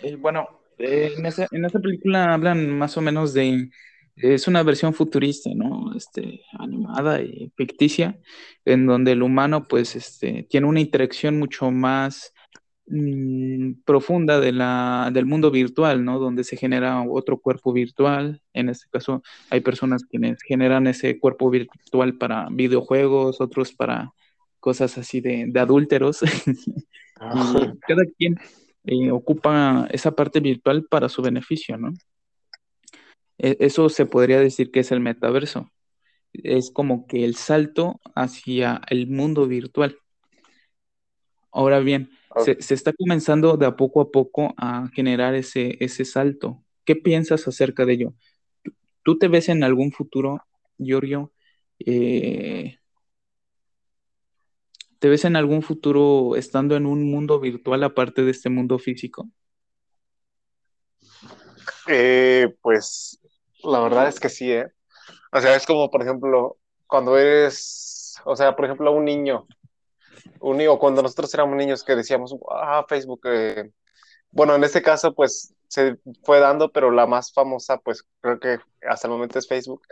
Eh, 0.00 0.16
bueno, 0.16 0.60
eh, 0.78 1.14
en, 1.16 1.24
esa, 1.24 1.46
en 1.50 1.64
esa 1.64 1.78
película 1.78 2.34
hablan 2.34 2.76
más 2.76 2.96
o 2.96 3.00
menos 3.00 3.32
de, 3.32 3.70
es 4.16 4.46
una 4.46 4.62
versión 4.62 4.92
futurista, 4.92 5.50
¿no? 5.54 5.94
Este, 5.96 6.42
animada 6.58 7.22
y 7.22 7.50
ficticia, 7.56 8.18
en 8.64 8.86
donde 8.86 9.12
el 9.12 9.22
humano, 9.22 9.66
pues, 9.66 9.96
este, 9.96 10.46
tiene 10.50 10.66
una 10.66 10.80
interacción 10.80 11.38
mucho 11.38 11.70
más 11.70 12.33
profunda 13.84 14.40
de 14.40 14.52
la, 14.52 15.10
del 15.12 15.26
mundo 15.26 15.50
virtual, 15.50 16.04
¿no? 16.04 16.18
Donde 16.18 16.44
se 16.44 16.56
genera 16.56 17.02
otro 17.02 17.38
cuerpo 17.38 17.72
virtual. 17.72 18.42
En 18.52 18.68
este 18.68 18.86
caso, 18.90 19.22
hay 19.50 19.60
personas 19.60 20.04
quienes 20.04 20.42
generan 20.42 20.86
ese 20.86 21.18
cuerpo 21.18 21.50
virtual 21.50 22.18
para 22.18 22.48
videojuegos, 22.50 23.40
otros 23.40 23.72
para 23.72 24.12
cosas 24.60 24.98
así 24.98 25.20
de, 25.20 25.46
de 25.48 25.60
adúlteros. 25.60 26.20
y 26.56 27.78
cada 27.86 28.04
quien 28.18 28.36
eh, 28.84 29.10
ocupa 29.10 29.88
esa 29.90 30.12
parte 30.14 30.40
virtual 30.40 30.86
para 30.88 31.08
su 31.08 31.22
beneficio, 31.22 31.78
¿no? 31.78 31.92
E, 33.38 33.56
eso 33.60 33.88
se 33.88 34.06
podría 34.06 34.40
decir 34.40 34.70
que 34.70 34.80
es 34.80 34.92
el 34.92 35.00
metaverso. 35.00 35.70
Es 36.32 36.70
como 36.70 37.06
que 37.06 37.24
el 37.24 37.36
salto 37.36 38.00
hacia 38.14 38.82
el 38.88 39.06
mundo 39.08 39.46
virtual. 39.46 39.98
Ahora 41.54 41.78
bien, 41.78 42.10
se, 42.44 42.74
está 42.74 42.92
comenzando 42.92 43.56
de 43.56 43.64
a 43.64 43.76
poco 43.76 44.00
a 44.00 44.10
poco 44.10 44.54
a 44.56 44.88
generar 44.92 45.36
ese, 45.36 45.76
ese 45.78 46.04
salto. 46.04 46.64
¿Qué 46.84 46.96
piensas 46.96 47.46
acerca 47.46 47.86
de 47.86 47.92
ello? 47.92 48.14
¿Tú 49.04 49.18
te 49.18 49.28
ves 49.28 49.48
en 49.48 49.62
algún 49.62 49.92
futuro, 49.92 50.44
Giorgio? 50.78 51.32
Eh, 51.78 52.76
¿Te 54.98 55.08
ves 55.08 55.24
en 55.24 55.36
algún 55.36 55.62
futuro 55.62 56.34
estando 56.34 56.74
en 56.74 56.86
un 56.86 57.08
mundo 57.08 57.38
virtual 57.38 57.84
aparte 57.84 58.24
de 58.24 58.32
este 58.32 58.50
mundo 58.50 58.80
físico? 58.80 59.28
Eh, 61.86 62.52
pues 62.62 63.20
la 63.62 63.78
verdad 63.78 64.08
es 64.08 64.18
que 64.18 64.28
sí, 64.28 64.50
¿eh? 64.50 64.66
O 65.30 65.40
sea, 65.40 65.54
es 65.54 65.66
como, 65.66 65.88
por 65.88 66.02
ejemplo, 66.02 66.56
cuando 66.88 67.16
eres, 67.16 68.16
o 68.24 68.34
sea, 68.34 68.56
por 68.56 68.64
ejemplo, 68.64 68.90
un 68.90 69.04
niño, 69.04 69.46
un 70.40 70.58
niño, 70.58 70.78
cuando 70.78 71.02
nosotros 71.02 71.32
éramos 71.34 71.56
niños 71.56 71.84
que 71.84 71.96
decíamos, 71.96 72.34
ah, 72.50 72.84
Facebook, 72.88 73.20
eh, 73.24 73.70
bueno, 74.30 74.54
en 74.54 74.64
este 74.64 74.82
caso, 74.82 75.14
pues 75.14 75.54
se 75.68 75.96
fue 76.22 76.40
dando, 76.40 76.70
pero 76.72 76.90
la 76.90 77.06
más 77.06 77.32
famosa, 77.32 77.78
pues 77.78 78.04
creo 78.20 78.38
que 78.40 78.58
hasta 78.88 79.08
el 79.08 79.12
momento 79.12 79.38
es 79.38 79.48
Facebook, 79.48 79.82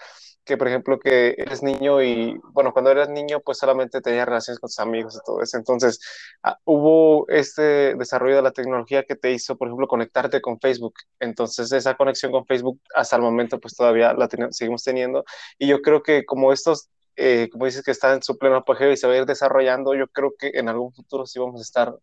que 0.44 0.56
por 0.56 0.68
ejemplo 0.68 0.98
que 0.98 1.34
eres 1.38 1.62
niño 1.62 2.02
y, 2.02 2.40
bueno, 2.52 2.72
cuando 2.72 2.90
eras 2.90 3.08
niño, 3.08 3.40
pues 3.40 3.58
solamente 3.58 4.00
tenías 4.00 4.26
relaciones 4.26 4.58
con 4.60 4.68
tus 4.68 4.78
amigos 4.80 5.16
y 5.16 5.24
todo 5.24 5.42
eso. 5.42 5.56
Entonces, 5.56 6.00
ah, 6.42 6.58
hubo 6.64 7.28
este 7.28 7.94
desarrollo 7.94 8.36
de 8.36 8.42
la 8.42 8.52
tecnología 8.52 9.04
que 9.04 9.16
te 9.16 9.32
hizo, 9.32 9.56
por 9.56 9.68
ejemplo, 9.68 9.88
conectarte 9.88 10.40
con 10.40 10.58
Facebook. 10.60 10.94
Entonces, 11.20 11.72
esa 11.72 11.96
conexión 11.96 12.32
con 12.32 12.46
Facebook 12.46 12.80
hasta 12.94 13.16
el 13.16 13.22
momento, 13.22 13.60
pues 13.60 13.76
todavía 13.76 14.12
la 14.12 14.28
seguimos 14.50 14.82
teniendo. 14.84 15.24
Y 15.58 15.68
yo 15.68 15.82
creo 15.82 16.02
que 16.02 16.24
como 16.24 16.52
estos 16.52 16.90
eh, 17.16 17.48
como 17.50 17.66
dices 17.66 17.82
que 17.82 17.90
está 17.90 18.12
en 18.14 18.22
su 18.22 18.38
pleno 18.38 18.56
apogeo 18.56 18.92
y 18.92 18.96
se 18.96 19.06
va 19.06 19.14
a 19.14 19.18
ir 19.18 19.26
desarrollando, 19.26 19.94
yo 19.94 20.06
creo 20.08 20.34
que 20.38 20.52
en 20.54 20.68
algún 20.68 20.92
futuro 20.92 21.26
sí 21.26 21.38
vamos 21.38 21.60
a 21.60 21.62
estar 21.62 21.94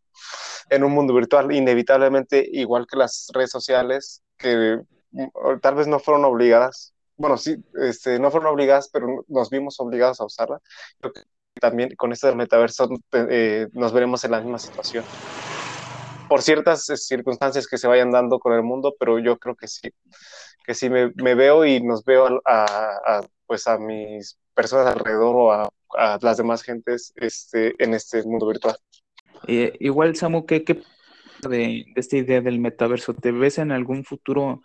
en 0.70 0.84
un 0.84 0.92
mundo 0.92 1.14
virtual, 1.14 1.52
inevitablemente 1.52 2.48
igual 2.52 2.86
que 2.88 2.98
las 2.98 3.28
redes 3.34 3.52
sociales, 3.52 4.24
que 4.38 4.80
mm, 5.12 5.28
tal 5.62 5.76
vez 5.76 5.88
no 5.88 6.00
fueron 6.00 6.26
obligadas, 6.26 6.94
bueno, 7.20 7.38
sí, 7.38 7.58
este, 7.82 8.18
no 8.18 8.32
fueron 8.32 8.54
obligadas, 8.54 8.90
pero 8.92 9.26
nos 9.28 9.50
vimos 9.50 9.78
obligados 9.82 10.22
a 10.22 10.26
usarla. 10.26 10.62
Creo 11.00 11.12
que 11.12 11.22
también 11.60 11.94
con 11.98 12.14
esto 12.14 12.28
del 12.28 12.38
metaverso 12.38 12.90
eh, 13.12 13.68
nos 13.74 13.92
veremos 13.92 14.24
en 14.24 14.32
la 14.32 14.40
misma 14.40 14.58
situación. 14.58 15.04
Por 16.30 16.42
ciertas 16.42 16.90
eh, 16.90 16.96
circunstancias 16.96 17.68
que 17.68 17.78
se 17.78 17.90
vayan 17.90 18.12
dando 18.12 18.40
con 18.40 18.54
el 18.54 18.64
mundo, 18.64 18.96
pero 18.98 19.20
yo 19.20 19.38
creo 19.38 19.56
que 19.56 19.68
sí, 19.68 19.90
que 20.70 20.76
sí 20.76 20.88
me, 20.88 21.12
me 21.16 21.34
veo 21.34 21.66
y 21.66 21.82
nos 21.82 22.06
veo 22.06 22.28
a, 22.46 22.64
a, 22.64 23.22
pues 23.48 23.66
a 23.66 23.80
mis 23.80 24.38
personas 24.54 24.94
alrededor 24.94 25.36
o 25.36 25.52
a, 25.52 25.68
las 26.22 26.38
demás 26.38 26.62
gentes 26.62 27.12
este, 27.16 27.74
en 27.84 27.96
este 27.96 28.22
mundo 28.22 28.46
virtual. 28.46 28.78
Eh, 29.48 29.74
igual, 29.80 30.16
Samu, 30.16 30.46
¿qué, 30.46 30.64
qué 30.64 30.84
de, 31.42 31.48
de, 31.50 31.86
esta 31.96 32.18
idea 32.18 32.42
del 32.42 32.60
metaverso? 32.60 33.16
¿Te 33.16 33.32
ves 33.32 33.58
en 33.58 33.72
algún 33.72 34.04
futuro 34.04 34.62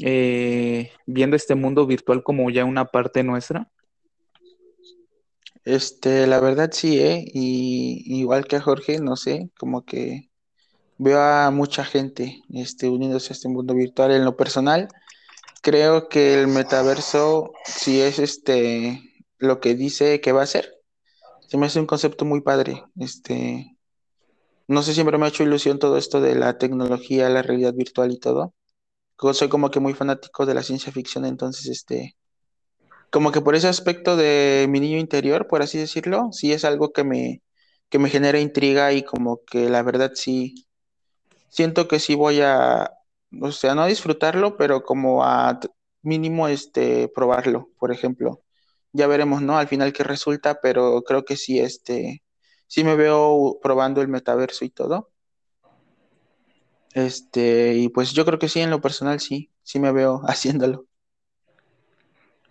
eh, 0.00 0.92
viendo 1.04 1.34
este 1.34 1.56
mundo 1.56 1.84
virtual 1.84 2.22
como 2.22 2.48
ya 2.50 2.64
una 2.64 2.84
parte 2.84 3.24
nuestra? 3.24 3.68
Este, 5.64 6.28
la 6.28 6.38
verdad 6.38 6.70
sí, 6.72 7.00
¿eh? 7.00 7.24
Y 7.26 8.20
igual 8.20 8.44
que 8.44 8.54
a 8.54 8.60
Jorge, 8.60 9.00
no 9.00 9.16
sé, 9.16 9.50
como 9.58 9.84
que 9.84 10.30
veo 10.96 11.20
a 11.20 11.50
mucha 11.50 11.84
gente 11.84 12.40
este, 12.52 12.88
uniéndose 12.88 13.32
a 13.32 13.34
este 13.34 13.48
mundo 13.48 13.74
virtual. 13.74 14.12
En 14.12 14.24
lo 14.24 14.36
personal, 14.36 14.86
creo 15.64 16.08
que 16.10 16.34
el 16.34 16.46
metaverso, 16.46 17.54
si 17.64 18.00
es 18.02 18.18
este 18.18 19.02
lo 19.38 19.60
que 19.60 19.74
dice 19.74 20.20
que 20.20 20.32
va 20.32 20.42
a 20.42 20.46
ser. 20.46 20.74
Se 21.48 21.56
me 21.58 21.66
hace 21.66 21.80
un 21.80 21.86
concepto 21.86 22.24
muy 22.26 22.42
padre. 22.42 22.84
Este, 23.00 23.76
no 24.68 24.82
sé, 24.82 24.94
siempre 24.94 25.18
me 25.18 25.26
ha 25.26 25.28
hecho 25.30 25.42
ilusión 25.42 25.78
todo 25.78 25.98
esto 25.98 26.20
de 26.20 26.34
la 26.36 26.58
tecnología, 26.58 27.30
la 27.30 27.42
realidad 27.42 27.74
virtual 27.74 28.12
y 28.12 28.18
todo. 28.20 28.54
Soy 29.32 29.48
como 29.48 29.70
que 29.70 29.80
muy 29.80 29.94
fanático 29.94 30.46
de 30.46 30.54
la 30.54 30.62
ciencia 30.62 30.92
ficción, 30.92 31.24
entonces, 31.24 31.66
este, 31.68 32.16
como 33.10 33.32
que 33.32 33.40
por 33.40 33.54
ese 33.54 33.68
aspecto 33.68 34.16
de 34.16 34.66
mi 34.68 34.80
niño 34.80 34.98
interior, 34.98 35.46
por 35.48 35.62
así 35.62 35.78
decirlo, 35.78 36.30
sí 36.32 36.52
es 36.52 36.64
algo 36.64 36.92
que 36.92 37.04
me, 37.04 37.42
que 37.88 37.98
me 37.98 38.10
genera 38.10 38.40
intriga 38.40 38.92
y 38.92 39.02
como 39.04 39.40
que 39.44 39.70
la 39.70 39.82
verdad 39.82 40.12
sí, 40.14 40.66
siento 41.48 41.88
que 41.88 42.00
sí 42.00 42.14
voy 42.16 42.40
a, 42.42 42.90
o 43.40 43.52
sea, 43.52 43.74
no 43.74 43.86
disfrutarlo, 43.86 44.56
pero 44.56 44.82
como 44.84 45.24
a 45.24 45.60
mínimo, 46.02 46.48
este, 46.48 47.08
probarlo, 47.08 47.70
por 47.78 47.92
ejemplo 47.92 48.44
ya 48.94 49.08
veremos, 49.08 49.42
¿no? 49.42 49.58
Al 49.58 49.68
final 49.68 49.92
qué 49.92 50.04
resulta, 50.04 50.60
pero 50.62 51.02
creo 51.02 51.24
que 51.24 51.36
sí, 51.36 51.58
este, 51.58 52.22
sí 52.68 52.84
me 52.84 52.94
veo 52.94 53.58
probando 53.60 54.00
el 54.00 54.08
metaverso 54.08 54.64
y 54.64 54.70
todo. 54.70 55.10
Este, 56.94 57.74
y 57.74 57.88
pues 57.88 58.12
yo 58.12 58.24
creo 58.24 58.38
que 58.38 58.48
sí, 58.48 58.60
en 58.60 58.70
lo 58.70 58.80
personal 58.80 59.18
sí, 59.18 59.50
sí 59.64 59.80
me 59.80 59.90
veo 59.90 60.22
haciéndolo. 60.28 60.86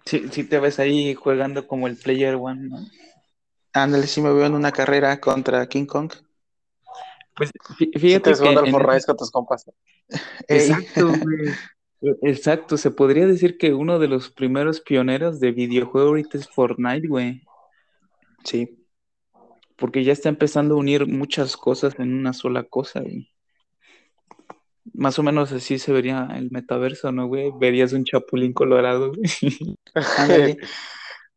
Sí, 0.06 0.28
sí 0.32 0.44
te 0.44 0.60
ves 0.60 0.80
ahí 0.80 1.16
jugando 1.16 1.66
como 1.66 1.88
el 1.88 1.96
Player 1.96 2.36
One, 2.36 2.68
¿no? 2.70 2.86
Ándale, 3.72 4.06
sí 4.06 4.22
me 4.22 4.34
veo 4.34 4.46
en 4.46 4.54
una 4.54 4.74
carrera 4.74 5.22
contra 5.22 5.66
King 5.68 5.86
Kong. 5.86 6.12
Pues 7.36 7.52
fíjate 7.96 8.34
que... 8.34 8.48
En... 8.48 8.72
con 8.72 9.18
tus 9.18 9.32
compas. 9.32 9.66
Exacto, 10.48 11.08
güey. 11.08 11.54
Exacto, 12.22 12.78
se 12.78 12.92
podría 12.92 13.26
decir 13.26 13.58
que 13.58 13.74
uno 13.74 13.98
de 13.98 14.10
los 14.10 14.30
primeros 14.30 14.82
pioneros 14.82 15.40
de 15.40 15.52
videojuego 15.52 16.10
ahorita 16.10 16.38
es 16.38 16.50
Fortnite, 16.50 17.08
güey. 17.08 17.42
Sí. 18.44 18.86
Porque 19.78 20.04
ya 20.04 20.12
está 20.12 20.28
empezando 20.28 20.76
a 20.76 20.78
unir 20.78 21.08
muchas 21.08 21.56
cosas 21.56 21.98
en 22.00 22.14
una 22.14 22.34
sola 22.34 22.64
cosa, 22.64 23.02
y 23.04 23.30
Más 24.94 25.18
o 25.18 25.24
menos 25.24 25.54
así 25.54 25.80
se 25.80 25.94
vería 25.94 26.28
el 26.36 26.52
metaverso, 26.52 27.12
¿no, 27.14 27.28
güey? 27.28 27.52
Verías 27.58 27.94
un 27.94 28.04
chapulín 28.04 28.52
colorado, 28.52 29.14
güey. 29.14 29.78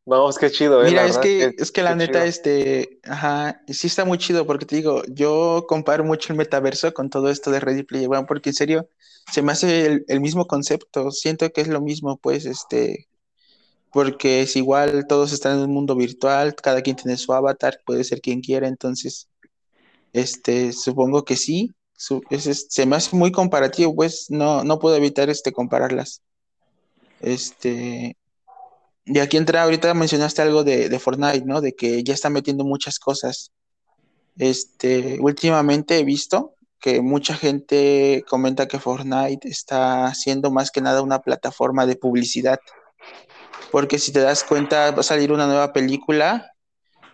Vamos, 0.09 0.39
qué 0.39 0.53
chido, 0.53 0.85
¿eh? 0.85 0.91
Mira, 0.91 1.05
es, 1.05 1.19
que, 1.19 1.53
es 1.59 1.73
que 1.73 1.83
la 1.83 1.97
neta, 1.97 2.25
este, 2.25 3.01
ajá, 3.03 3.61
sí 3.67 3.89
está 3.89 4.05
muy 4.05 4.19
chido, 4.19 4.47
porque 4.47 4.65
te 4.65 4.77
digo, 4.77 5.03
yo 5.09 5.67
comparo 5.69 6.05
mucho 6.05 6.33
el 6.33 6.39
metaverso 6.39 6.95
con 6.95 7.11
todo 7.11 7.29
esto 7.29 7.51
de 7.51 7.59
Ready 7.59 7.83
Player 7.83 8.09
One, 8.09 8.25
porque 8.25 8.51
en 8.51 8.55
serio, 8.55 8.89
se 9.33 9.43
me 9.43 9.51
hace 9.51 10.05
el, 10.07 10.21
mismo 10.21 10.47
concepto, 10.47 11.11
siento 11.11 11.51
que 11.51 11.61
es 11.61 11.67
lo 11.67 11.81
mismo, 11.81 12.19
pues, 12.19 12.47
este, 12.47 13.09
porque 13.93 14.43
es 14.43 14.55
igual, 14.55 15.09
todos 15.09 15.33
están 15.33 15.59
en 15.59 15.65
un 15.65 15.75
mundo 15.75 15.97
virtual, 15.97 16.55
cada 16.55 16.83
quien 16.83 16.95
tiene 16.95 17.17
su 17.17 17.33
avatar, 17.33 17.81
puede 17.85 18.05
ser 18.05 18.21
quien 18.21 18.41
quiera, 18.43 18.69
entonces, 18.69 19.29
este, 20.13 20.73
supongo 20.73 21.25
que 21.25 21.35
sí, 21.35 21.75
se 21.97 22.87
me 22.87 22.95
hace 22.95 23.17
muy 23.17 23.33
comparativo, 23.33 23.93
pues, 23.97 24.27
no, 24.31 24.63
no 24.63 24.79
puedo 24.79 24.95
evitar, 24.95 25.31
este, 25.31 25.51
compararlas. 25.51 26.23
Este, 27.21 28.17
y 29.07 29.21
aquí 29.21 29.37
entra, 29.37 29.63
ahorita 29.63 29.95
mencionaste 29.95 30.43
algo 30.43 30.65
de, 30.65 30.89
de, 30.89 30.99
Fortnite, 30.99 31.45
¿no? 31.47 31.61
De 31.61 31.75
que 31.77 32.03
ya 32.03 32.13
está 32.13 32.29
metiendo 32.29 32.65
muchas 32.65 32.99
cosas. 32.99 33.53
Este, 34.37 35.19
últimamente 35.21 35.99
he 35.99 36.05
visto 36.05 36.55
que 36.81 37.01
mucha 37.01 37.37
gente 37.37 38.25
comenta 38.29 38.67
que 38.67 38.81
Fortnite 38.81 39.49
está 39.49 40.13
siendo 40.13 40.51
más 40.51 40.73
que 40.73 40.81
nada 40.81 41.03
una 41.03 41.21
plataforma 41.21 41.87
de 41.87 41.95
publicidad. 41.95 42.59
Porque 43.71 44.01
si 44.01 44.13
te 44.13 44.21
das 44.21 44.43
cuenta, 44.43 44.91
va 44.91 45.01
a 45.01 45.05
salir 45.05 45.31
una 45.31 45.47
nueva 45.47 45.73
película 45.73 46.53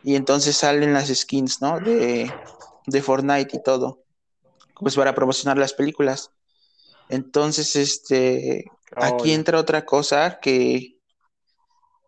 y 0.03 0.17
entonces 0.17 0.57
salen 0.57 0.95
las 0.95 1.09
skins, 1.09 1.61
¿no? 1.61 1.79
De, 1.79 2.33
de 2.87 3.03
Fortnite 3.03 3.55
y 3.55 3.63
todo. 3.63 4.03
Pues 4.81 4.97
para 4.97 5.15
promocionar 5.15 5.59
las 5.59 5.75
películas. 5.75 6.31
Entonces, 7.11 7.77
este, 7.77 8.65
aquí 8.97 9.33
entra 9.33 9.59
otra 9.59 9.85
cosa 9.85 10.39
que 10.41 10.97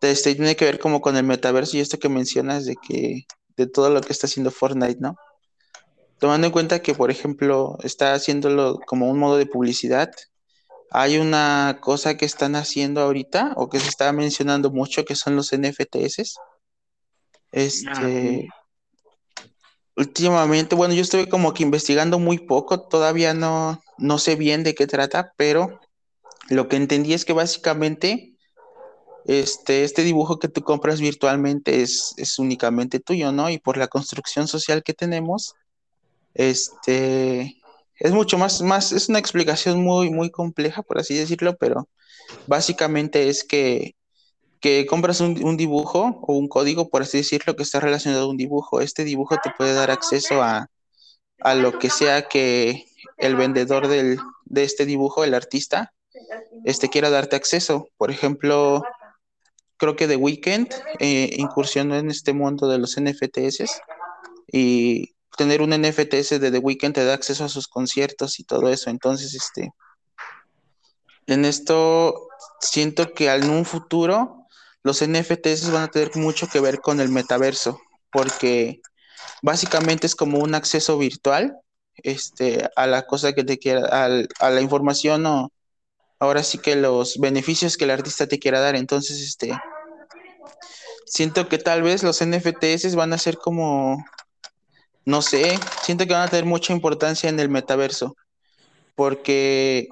este, 0.01 0.35
tiene 0.35 0.55
que 0.55 0.65
ver 0.65 0.79
como 0.79 1.01
con 1.01 1.17
el 1.17 1.23
metaverso 1.23 1.77
y 1.77 1.79
esto 1.79 1.99
que 1.99 2.09
mencionas 2.09 2.65
de 2.65 2.75
que 2.75 3.25
de 3.57 3.67
todo 3.67 3.89
lo 3.89 4.01
que 4.01 4.11
está 4.11 4.27
haciendo 4.27 4.51
Fortnite, 4.51 4.99
¿no? 4.99 5.15
Tomando 6.19 6.47
en 6.47 6.53
cuenta 6.53 6.81
que, 6.81 6.93
por 6.93 7.11
ejemplo, 7.11 7.77
está 7.83 8.13
haciéndolo 8.13 8.79
como 8.85 9.09
un 9.09 9.17
modo 9.17 9.37
de 9.37 9.45
publicidad, 9.45 10.11
hay 10.91 11.17
una 11.17 11.79
cosa 11.81 12.15
que 12.17 12.25
están 12.25 12.55
haciendo 12.55 13.01
ahorita 13.01 13.53
o 13.57 13.69
que 13.69 13.79
se 13.79 13.89
está 13.89 14.11
mencionando 14.13 14.71
mucho 14.71 15.05
que 15.05 15.15
son 15.15 15.35
los 15.35 15.51
NFTs. 15.51 16.35
Este, 17.51 18.47
Últimamente, 19.97 20.75
bueno, 20.75 20.93
yo 20.93 21.01
estuve 21.01 21.29
como 21.29 21.53
que 21.53 21.63
investigando 21.63 22.19
muy 22.19 22.39
poco, 22.39 22.81
todavía 22.81 23.33
no, 23.33 23.81
no 23.97 24.17
sé 24.19 24.35
bien 24.35 24.63
de 24.63 24.75
qué 24.75 24.87
trata, 24.87 25.33
pero 25.37 25.79
lo 26.49 26.67
que 26.67 26.75
entendí 26.75 27.13
es 27.13 27.23
que 27.23 27.31
básicamente 27.31 28.34
este, 29.25 29.83
este 29.83 30.03
dibujo 30.03 30.39
que 30.39 30.47
tú 30.47 30.61
compras 30.61 30.99
virtualmente 31.01 31.81
es, 31.81 32.13
únicamente 32.37 32.99
tuyo, 32.99 33.31
¿no? 33.31 33.49
Y 33.49 33.57
por 33.57 33.77
la 33.77 33.87
construcción 33.87 34.47
social 34.47 34.83
que 34.83 34.93
tenemos, 34.93 35.55
este, 36.33 37.57
es 37.99 38.11
mucho 38.11 38.37
más, 38.37 38.61
más, 38.61 38.91
es 38.91 39.09
una 39.09 39.19
explicación 39.19 39.83
muy, 39.83 40.09
muy 40.11 40.29
compleja, 40.29 40.83
por 40.83 40.99
así 40.99 41.15
decirlo, 41.15 41.55
pero 41.57 41.89
básicamente 42.47 43.29
es 43.29 43.43
que, 43.43 43.95
que 44.59 44.85
compras 44.85 45.21
un, 45.21 45.43
un 45.43 45.57
dibujo 45.57 46.19
o 46.21 46.33
un 46.33 46.47
código, 46.47 46.89
por 46.89 47.01
así 47.01 47.17
decirlo, 47.19 47.55
que 47.55 47.63
está 47.63 47.79
relacionado 47.79 48.25
a 48.25 48.29
un 48.29 48.37
dibujo. 48.37 48.81
Este 48.81 49.03
dibujo 49.03 49.37
te 49.43 49.51
puede 49.57 49.73
dar 49.73 49.91
acceso 49.91 50.43
a, 50.43 50.69
a 51.39 51.55
lo 51.55 51.79
que 51.79 51.89
sea 51.89 52.27
que 52.27 52.85
el 53.17 53.35
vendedor 53.35 53.87
del, 53.87 54.19
de 54.45 54.63
este 54.63 54.85
dibujo, 54.85 55.23
el 55.23 55.33
artista, 55.33 55.93
este 56.63 56.89
quiera 56.89 57.09
darte 57.09 57.35
acceso. 57.35 57.89
Por 57.97 58.11
ejemplo, 58.11 58.83
creo 59.77 59.95
que 59.95 60.07
The 60.07 60.15
Weeknd 60.15 60.67
eh, 60.99 61.35
incursionó 61.37 61.95
en 61.97 62.09
este 62.09 62.33
mundo 62.33 62.67
de 62.67 62.77
los 62.79 62.97
NFTs 62.99 63.63
y 64.51 65.13
tener 65.37 65.61
un 65.61 65.71
NFTs 65.73 66.39
de 66.39 66.51
The 66.51 66.59
Weeknd 66.59 66.93
te 66.93 67.03
da 67.05 67.13
acceso 67.13 67.43
a 67.43 67.49
sus 67.49 67.67
conciertos 67.67 68.39
y 68.39 68.43
todo 68.43 68.69
eso. 68.69 68.89
Entonces, 68.89 69.33
este, 69.33 69.71
en 71.27 71.45
esto 71.45 72.27
siento 72.59 73.13
que 73.13 73.29
en 73.31 73.49
un 73.49 73.65
futuro 73.65 74.45
los 74.83 75.01
NFTs 75.01 75.71
van 75.71 75.83
a 75.83 75.87
tener 75.89 76.15
mucho 76.15 76.47
que 76.47 76.59
ver 76.59 76.79
con 76.79 76.99
el 76.99 77.09
metaverso, 77.09 77.79
porque 78.11 78.81
básicamente 79.41 80.05
es 80.07 80.15
como 80.15 80.39
un 80.39 80.53
acceso 80.55 80.97
virtual 80.97 81.57
este, 81.97 82.69
a 82.75 82.85
la 82.87 83.03
cosa 83.07 83.33
que 83.33 83.43
te 83.43 83.57
quiera, 83.57 83.87
al- 83.87 84.27
a 84.39 84.49
la 84.51 84.61
información 84.61 85.25
o 85.25 85.51
ahora 86.25 86.43
sí 86.43 86.57
que 86.57 86.75
los 86.75 87.17
beneficios 87.19 87.77
que 87.77 87.85
el 87.85 87.91
artista 87.91 88.27
te 88.27 88.39
quiera 88.39 88.59
dar. 88.59 88.75
Entonces, 88.75 89.21
este, 89.21 89.57
siento 91.05 91.47
que 91.47 91.57
tal 91.57 91.81
vez 91.81 92.03
los 92.03 92.23
NFTs 92.23 92.95
van 92.95 93.13
a 93.13 93.17
ser 93.17 93.37
como, 93.37 94.03
no 95.05 95.21
sé, 95.21 95.57
siento 95.83 96.05
que 96.05 96.13
van 96.13 96.23
a 96.23 96.29
tener 96.29 96.45
mucha 96.45 96.73
importancia 96.73 97.29
en 97.29 97.39
el 97.39 97.49
metaverso, 97.49 98.15
porque 98.95 99.87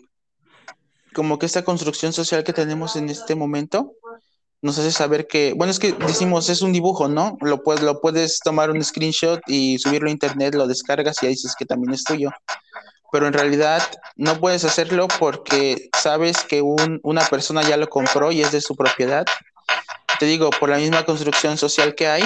como 1.14 1.38
que 1.40 1.46
esta 1.46 1.64
construcción 1.64 2.12
social 2.12 2.44
que 2.44 2.54
tenemos 2.54 2.96
en 2.96 3.10
este 3.10 3.36
momento 3.36 3.94
nos 4.62 4.80
hace 4.80 4.92
saber 4.92 5.28
que, 5.28 5.54
bueno, 5.54 5.72
es 5.72 5.80
que 5.80 5.92
decimos, 5.92 6.50
es 6.50 6.62
un 6.62 6.72
dibujo, 6.72 7.10
¿no? 7.10 7.38
Lo 7.42 7.64
puedes, 7.64 7.84
lo 7.84 8.00
puedes 8.00 8.40
tomar 8.40 8.72
un 8.72 8.82
screenshot 8.84 9.42
y 9.46 9.78
subirlo 9.78 10.08
a 10.08 10.12
internet, 10.12 10.56
lo 10.56 10.68
descargas 10.68 11.22
y 11.22 11.26
ahí 11.26 11.34
dices 11.34 11.54
que 11.58 11.66
también 11.66 11.94
es 11.94 12.06
tuyo. 12.06 12.32
Pero 13.14 13.28
en 13.28 13.34
realidad 13.34 13.82
no 14.16 14.40
puedes 14.40 14.66
hacerlo 14.66 15.08
porque 15.20 15.90
sabes 15.96 16.44
que 16.44 16.64
un- 16.64 17.00
una 17.04 17.22
persona 17.28 17.62
ya 17.62 17.78
lo 17.78 17.88
compró 17.88 18.32
y 18.32 18.42
es 18.42 18.52
de 18.52 18.60
su 18.60 18.76
propiedad. 18.76 19.24
Te 20.20 20.26
digo, 20.26 20.50
por 20.50 20.70
la 20.70 20.78
misma 20.78 21.06
construcción 21.06 21.58
social 21.60 21.94
que 21.94 22.08
hay, 22.08 22.24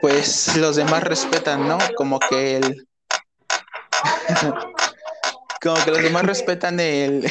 pues 0.00 0.56
los 0.56 0.74
demás 0.74 1.04
respetan, 1.04 1.68
¿no? 1.68 1.78
Como 1.96 2.18
que 2.18 2.56
el... 2.56 2.86
Como 5.62 5.76
que 5.84 5.90
los 5.92 6.02
demás 6.02 6.24
respetan 6.24 6.80
el... 6.80 7.30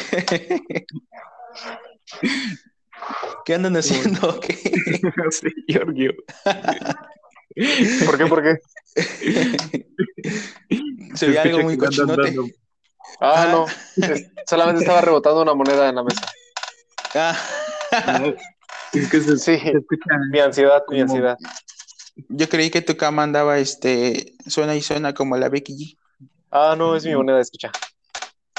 ¿Qué 3.44 3.54
andan 3.54 3.76
haciendo? 3.76 4.40
¿Qué? 4.40 4.56
Sí, 5.30 5.48
Giorgio. 5.68 6.12
¿Por 8.06 8.16
qué? 8.18 8.26
¿Por 8.26 8.42
qué? 8.42 8.58
Se 11.14 11.28
ve 11.28 11.38
algo 11.38 11.60
muy 11.62 11.76
cochinote. 11.76 12.34
Ah, 13.20 13.44
Ah. 13.46 13.48
no. 13.52 13.66
Solamente 14.46 14.82
estaba 14.82 15.00
rebotando 15.00 15.42
una 15.42 15.54
moneda 15.54 15.88
en 15.88 15.94
la 15.96 16.04
mesa. 16.04 16.20
Ah, 17.14 17.36
es 18.92 19.10
que 19.10 19.20
se, 19.20 19.36
Sí. 19.38 19.58
se. 19.58 19.72
Mi 20.30 20.38
ansiedad, 20.38 20.82
mi 20.88 21.00
ansiedad. 21.00 21.36
yo 22.28 22.48
creí 22.48 22.70
que 22.70 22.82
tu 22.82 22.96
cama 22.96 23.22
andaba, 23.24 23.58
este, 23.58 24.34
suena 24.46 24.74
y 24.76 24.82
suena 24.82 25.14
como 25.14 25.36
la 25.36 25.48
Becky 25.48 25.76
G. 25.76 25.96
Ah, 26.50 26.74
no, 26.76 26.96
es 26.96 27.04
mi 27.04 27.14
moneda, 27.14 27.40
escucha. 27.40 27.70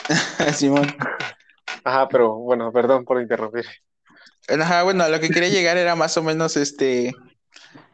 Simón. 0.56 0.94
Ajá, 1.84 2.08
pero 2.10 2.36
bueno, 2.36 2.72
perdón 2.72 3.06
por 3.06 3.22
interrumpir. 3.22 3.66
Ajá, 4.50 4.84
bueno, 4.84 5.04
a 5.04 5.10
lo 5.10 5.20
que 5.20 5.30
quería 5.30 5.50
llegar 5.50 5.78
era 5.78 5.96
más 5.96 6.18
o 6.18 6.24
menos, 6.24 6.58
este, 6.58 7.14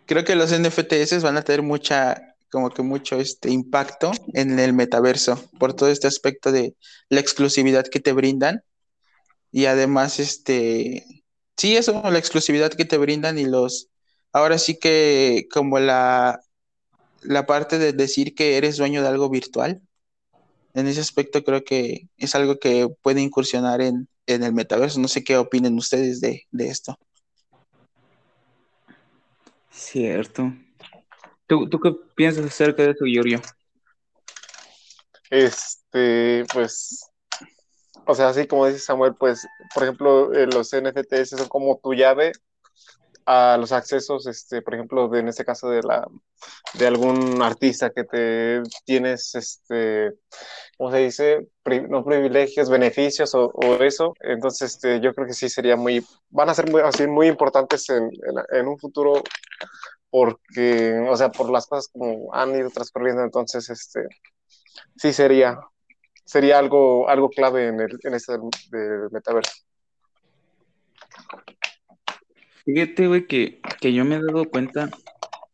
creo 0.07 0.23
que 0.23 0.35
los 0.35 0.51
NFTs 0.51 1.21
van 1.21 1.37
a 1.37 1.43
tener 1.43 1.61
mucha, 1.61 2.35
como 2.49 2.71
que 2.71 2.81
mucho, 2.81 3.17
este, 3.17 3.51
impacto 3.51 4.11
en 4.33 4.57
el 4.59 4.73
metaverso 4.73 5.41
por 5.59 5.73
todo 5.73 5.89
este 5.89 6.07
aspecto 6.07 6.51
de 6.51 6.75
la 7.09 7.19
exclusividad 7.19 7.85
que 7.85 7.99
te 7.99 8.13
brindan 8.13 8.63
y 9.51 9.65
además, 9.65 10.19
este, 10.19 11.23
sí, 11.57 11.77
eso, 11.77 12.01
la 12.09 12.19
exclusividad 12.19 12.71
que 12.73 12.85
te 12.85 12.97
brindan 12.97 13.37
y 13.39 13.45
los, 13.45 13.89
ahora 14.33 14.57
sí 14.57 14.77
que 14.79 15.47
como 15.51 15.79
la, 15.79 16.41
la 17.21 17.45
parte 17.45 17.79
de 17.79 17.93
decir 17.93 18.35
que 18.35 18.57
eres 18.57 18.77
dueño 18.77 19.01
de 19.01 19.09
algo 19.09 19.29
virtual. 19.29 19.81
En 20.73 20.87
ese 20.87 21.01
aspecto 21.01 21.43
creo 21.43 21.63
que 21.63 22.09
es 22.17 22.35
algo 22.35 22.59
que 22.59 22.87
puede 23.01 23.21
incursionar 23.21 23.81
en, 23.81 24.07
en 24.27 24.43
el 24.43 24.53
metaverso. 24.53 24.99
No 24.99 25.07
sé 25.07 25.23
qué 25.23 25.37
opinen 25.37 25.77
ustedes 25.77 26.21
de, 26.21 26.43
de 26.51 26.67
esto. 26.67 26.99
Cierto. 29.77 30.51
¿Tú, 31.45 31.69
¿Tú 31.69 31.79
qué 31.79 31.95
piensas 32.15 32.45
acerca 32.45 32.81
de 32.81 32.91
eso, 32.91 33.05
Giorgio? 33.05 33.39
Este, 35.29 36.45
pues, 36.51 37.11
o 38.05 38.15
sea, 38.15 38.29
así 38.29 38.47
como 38.47 38.65
dice 38.65 38.79
Samuel, 38.79 39.13
pues, 39.15 39.47
por 39.73 39.83
ejemplo, 39.83 40.33
eh, 40.33 40.47
los 40.47 40.73
NFTs 40.73 41.29
son 41.29 41.47
como 41.47 41.79
tu 41.81 41.93
llave 41.93 42.31
a 43.27 43.57
los 43.57 43.73
accesos, 43.73 44.25
este, 44.25 44.61
por 44.61 44.73
ejemplo, 44.73 45.09
de, 45.09 45.19
en 45.19 45.27
este 45.27 45.43
caso 45.43 45.69
de 45.69 45.83
la, 45.83 46.07
de 46.75 46.87
algún 46.87 47.41
artista 47.41 47.89
que 47.89 48.05
te 48.05 48.63
tienes, 48.85 49.35
este, 49.35 50.13
¿cómo 50.77 50.91
se 50.91 50.97
dice? 50.99 51.47
No 51.89 52.05
privilegios, 52.05 52.69
beneficios 52.69 53.35
o, 53.35 53.51
eso. 53.83 54.13
Entonces, 54.21 54.75
este, 54.75 55.01
yo 55.01 55.13
creo 55.13 55.27
que 55.27 55.33
sí 55.33 55.49
sería 55.49 55.75
muy, 55.75 56.05
van 56.29 56.49
a 56.49 56.53
ser 56.53 56.71
muy, 56.71 56.81
así, 56.81 57.05
muy 57.05 57.27
importantes 57.27 57.89
en, 57.89 58.67
un 58.67 58.79
futuro 58.79 59.21
porque, 60.09 60.97
o 61.09 61.17
sea, 61.17 61.29
por 61.29 61.51
las 61.51 61.67
cosas 61.67 61.89
como 61.89 62.33
han 62.33 62.55
ido 62.55 62.69
transcurriendo, 62.69 63.23
entonces, 63.23 63.69
este, 63.69 64.07
sí 64.95 65.11
sería, 65.11 65.59
sería 66.23 66.59
algo, 66.59 67.09
algo 67.09 67.29
clave 67.29 67.67
en, 67.67 67.81
el, 67.81 67.99
en 68.03 68.13
este 68.13 68.37
metaverso. 69.11 69.67
Fíjate, 72.67 73.07
güey, 73.07 73.27
que, 73.27 73.61
que 73.79 73.93
yo 73.93 74.03
me 74.03 74.17
he 74.17 74.21
dado 74.21 74.43
cuenta 74.43 74.89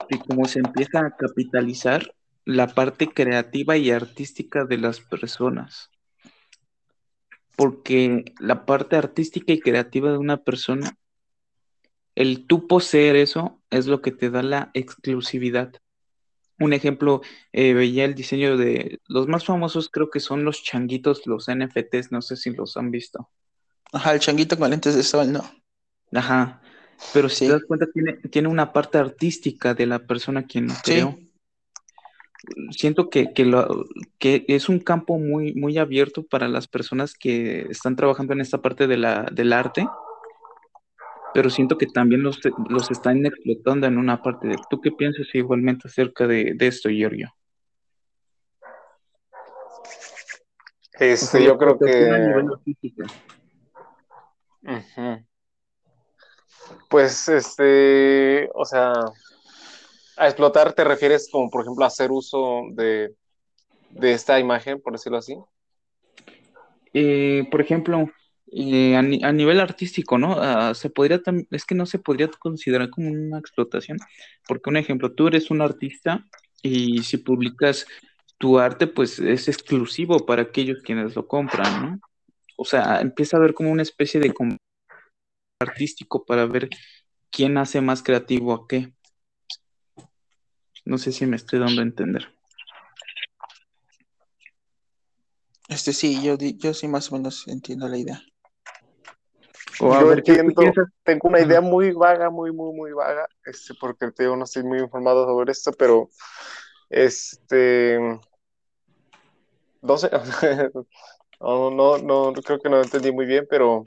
que 0.09 0.17
como 0.17 0.45
se 0.45 0.57
empieza 0.57 1.05
a 1.05 1.15
capitalizar 1.15 2.11
la 2.43 2.65
parte 2.65 3.07
creativa 3.07 3.77
y 3.77 3.91
artística 3.91 4.65
de 4.65 4.79
las 4.79 4.99
personas. 4.99 5.91
Porque 7.55 8.25
la 8.39 8.65
parte 8.65 8.95
artística 8.95 9.53
y 9.53 9.59
creativa 9.59 10.11
de 10.11 10.17
una 10.17 10.37
persona, 10.37 10.97
el 12.15 12.47
tú 12.47 12.65
poseer 12.65 13.15
eso 13.15 13.61
es 13.69 13.85
lo 13.85 14.01
que 14.01 14.11
te 14.11 14.31
da 14.31 14.41
la 14.41 14.71
exclusividad. 14.73 15.71
Un 16.57 16.73
ejemplo, 16.73 17.21
eh, 17.51 17.75
veía 17.75 18.05
el 18.05 18.15
diseño 18.15 18.57
de 18.57 19.01
los 19.07 19.27
más 19.27 19.45
famosos, 19.45 19.87
creo 19.87 20.09
que 20.09 20.19
son 20.19 20.45
los 20.45 20.63
changuitos, 20.63 21.27
los 21.27 21.47
NFTs, 21.47 22.11
no 22.11 22.23
sé 22.23 22.37
si 22.37 22.49
los 22.49 22.75
han 22.75 22.89
visto. 22.89 23.29
Ajá, 23.91 24.15
el 24.15 24.19
changuito 24.19 24.57
con 24.57 24.71
lentes 24.71 24.95
de 24.95 25.03
sol, 25.03 25.31
¿no? 25.31 25.43
Ajá. 26.11 26.59
Pero 27.13 27.29
si 27.29 27.35
Sí. 27.35 27.45
te 27.47 27.53
das 27.53 27.63
cuenta, 27.67 27.85
tiene, 27.93 28.13
tiene 28.29 28.47
una 28.47 28.73
parte 28.73 28.97
artística 28.97 29.73
de 29.73 29.85
la 29.85 29.99
persona 29.99 30.43
quien 30.43 30.67
lo 30.67 30.73
Sí. 30.75 30.81
creó. 30.83 31.17
Siento 32.71 33.09
que, 33.09 33.33
que, 33.33 33.45
lo, 33.45 33.85
que 34.19 34.43
es 34.47 34.67
un 34.67 34.79
campo 34.79 35.17
muy, 35.17 35.53
muy 35.53 35.77
abierto 35.77 36.23
para 36.23 36.47
las 36.49 36.67
personas 36.67 37.13
que 37.13 37.61
están 37.69 37.95
trabajando 37.95 38.33
en 38.33 38.41
esta 38.41 38.61
parte 38.61 38.87
de 38.87 38.97
la, 38.97 39.23
del 39.31 39.53
arte, 39.53 39.87
pero 41.33 41.49
siento 41.49 41.77
que 41.77 41.87
también 41.87 42.21
los, 42.21 42.39
los 42.69 42.91
están 42.91 43.25
explotando 43.25 43.87
en 43.87 43.97
una 43.97 44.21
parte 44.21 44.47
de... 44.47 44.57
¿Tú 44.69 44.81
qué 44.81 44.91
piensas 44.91 45.27
igualmente 45.33 45.87
acerca 45.87 46.27
de, 46.27 46.53
de 46.53 46.67
esto, 46.67 46.89
Giorgio? 46.89 47.33
Este, 50.99 51.43
yo 51.43 51.57
creo 51.57 51.71
explotación 51.71 52.13
a 52.13 52.19
nivel 52.19 52.45
que... 52.45 52.53
artístico. 52.53 53.03
Ujú. 54.63 55.25
Pues, 56.89 57.27
este, 57.27 58.49
o 58.53 58.65
sea, 58.65 58.93
a 60.17 60.27
explotar 60.27 60.73
te 60.73 60.83
refieres 60.83 61.29
como, 61.31 61.49
por 61.49 61.61
ejemplo, 61.61 61.83
a 61.83 61.87
hacer 61.87 62.11
uso 62.11 62.63
de, 62.71 63.13
de 63.89 64.13
esta 64.13 64.39
imagen, 64.39 64.81
por 64.81 64.93
decirlo 64.93 65.17
así. 65.17 65.35
Eh, 66.93 67.47
por 67.49 67.61
ejemplo, 67.61 68.11
eh, 68.51 68.95
a, 68.95 69.31
nivel 69.31 69.59
artístico, 69.59 70.17
¿no? 70.17 70.35
Ah, 70.39 70.73
se 70.75 70.89
podría 70.89 71.21
es 71.49 71.65
que 71.65 71.75
no 71.75 71.85
se 71.85 71.97
podría 71.97 72.27
considerar 72.27 72.89
como 72.89 73.09
una 73.09 73.39
explotación, 73.39 73.97
porque 74.47 74.69
un 74.69 74.77
ejemplo, 74.77 75.11
tú 75.11 75.27
eres 75.27 75.49
un 75.49 75.61
artista 75.61 76.25
y 76.61 77.01
si 77.03 77.17
publicas 77.17 77.87
tu 78.37 78.59
arte, 78.59 78.87
pues 78.87 79.19
es 79.19 79.47
exclusivo 79.47 80.25
para 80.25 80.43
aquellos 80.43 80.81
quienes 80.83 81.15
lo 81.15 81.27
compran, 81.27 81.81
¿no? 81.81 81.99
O 82.57 82.65
sea, 82.65 83.01
empieza 83.01 83.37
a 83.37 83.39
haber 83.39 83.53
como 83.55 83.71
una 83.71 83.81
especie 83.81 84.19
de 84.19 84.31
artístico 85.63 86.25
para 86.25 86.45
ver 86.45 86.69
quién 87.29 87.57
hace 87.57 87.81
más 87.81 88.03
creativo 88.03 88.53
a 88.53 88.67
qué. 88.67 88.93
No 90.85 90.97
sé 90.97 91.11
si 91.11 91.25
me 91.25 91.35
estoy 91.35 91.59
dando 91.59 91.81
a 91.81 91.83
entender. 91.83 92.33
Este 95.69 95.93
sí, 95.93 96.21
yo, 96.21 96.37
yo 96.37 96.73
sí 96.73 96.87
más 96.87 97.11
o 97.11 97.15
menos 97.15 97.47
entiendo 97.47 97.87
la 97.87 97.97
idea. 97.97 98.21
yo 99.79 100.11
entiendo, 100.11 100.53
tengo 101.03 101.29
una 101.29 101.41
idea 101.41 101.61
muy 101.61 101.93
vaga, 101.93 102.29
muy, 102.29 102.51
muy, 102.51 102.75
muy 102.75 102.91
vaga, 102.91 103.27
este, 103.45 103.73
porque 103.79 104.11
te 104.11 104.25
no 104.25 104.43
estoy 104.43 104.63
muy 104.63 104.79
informado 104.79 105.25
sobre 105.25 105.51
esto, 105.51 105.71
pero 105.71 106.09
este 106.89 107.97
no 109.83 109.97
sé, 109.97 110.09
no, 111.41 111.69
no, 111.69 111.97
no, 111.97 112.33
creo 112.33 112.59
que 112.59 112.69
no 112.69 112.81
entendí 112.81 113.11
muy 113.11 113.25
bien, 113.25 113.45
pero 113.49 113.83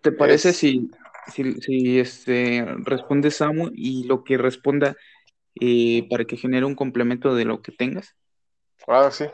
¿te 0.00 0.12
parece 0.12 0.52
si, 0.52 0.90
si, 1.32 1.54
si, 1.60 1.98
este 1.98 2.64
responde 2.84 3.30
Samu 3.30 3.70
y 3.72 4.04
lo 4.04 4.24
que 4.24 4.38
responda 4.38 4.96
eh, 5.60 6.06
para 6.08 6.24
que 6.24 6.36
genere 6.36 6.66
un 6.66 6.74
complemento 6.74 7.34
de 7.34 7.44
lo 7.44 7.62
que 7.62 7.72
tengas? 7.72 8.14
Ah, 8.86 9.10
sí. 9.10 9.26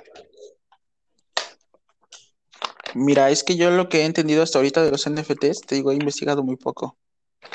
Mira, 2.95 3.31
es 3.31 3.45
que 3.45 3.57
yo 3.57 3.71
lo 3.71 3.89
que 3.89 3.99
he 3.99 4.05
entendido 4.05 4.43
hasta 4.43 4.59
ahorita 4.59 4.83
de 4.83 4.91
los 4.91 5.07
NFTs, 5.07 5.61
te 5.67 5.75
digo, 5.75 5.93
he 5.93 5.95
investigado 5.95 6.43
muy 6.43 6.57
poco. 6.57 6.97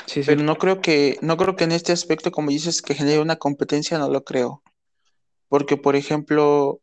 Sí, 0.06 0.22
Pero 0.24 0.42
no 0.42 0.56
creo 0.56 0.80
que, 0.80 1.18
no 1.20 1.36
creo 1.36 1.56
que 1.56 1.64
en 1.64 1.72
este 1.72 1.92
aspecto, 1.92 2.30
como 2.30 2.50
dices, 2.50 2.80
que 2.80 2.94
genere 2.94 3.20
una 3.20 3.36
competencia, 3.36 3.98
no 3.98 4.08
lo 4.08 4.22
creo. 4.22 4.62
Porque, 5.48 5.76
por 5.76 5.96
ejemplo, 5.96 6.80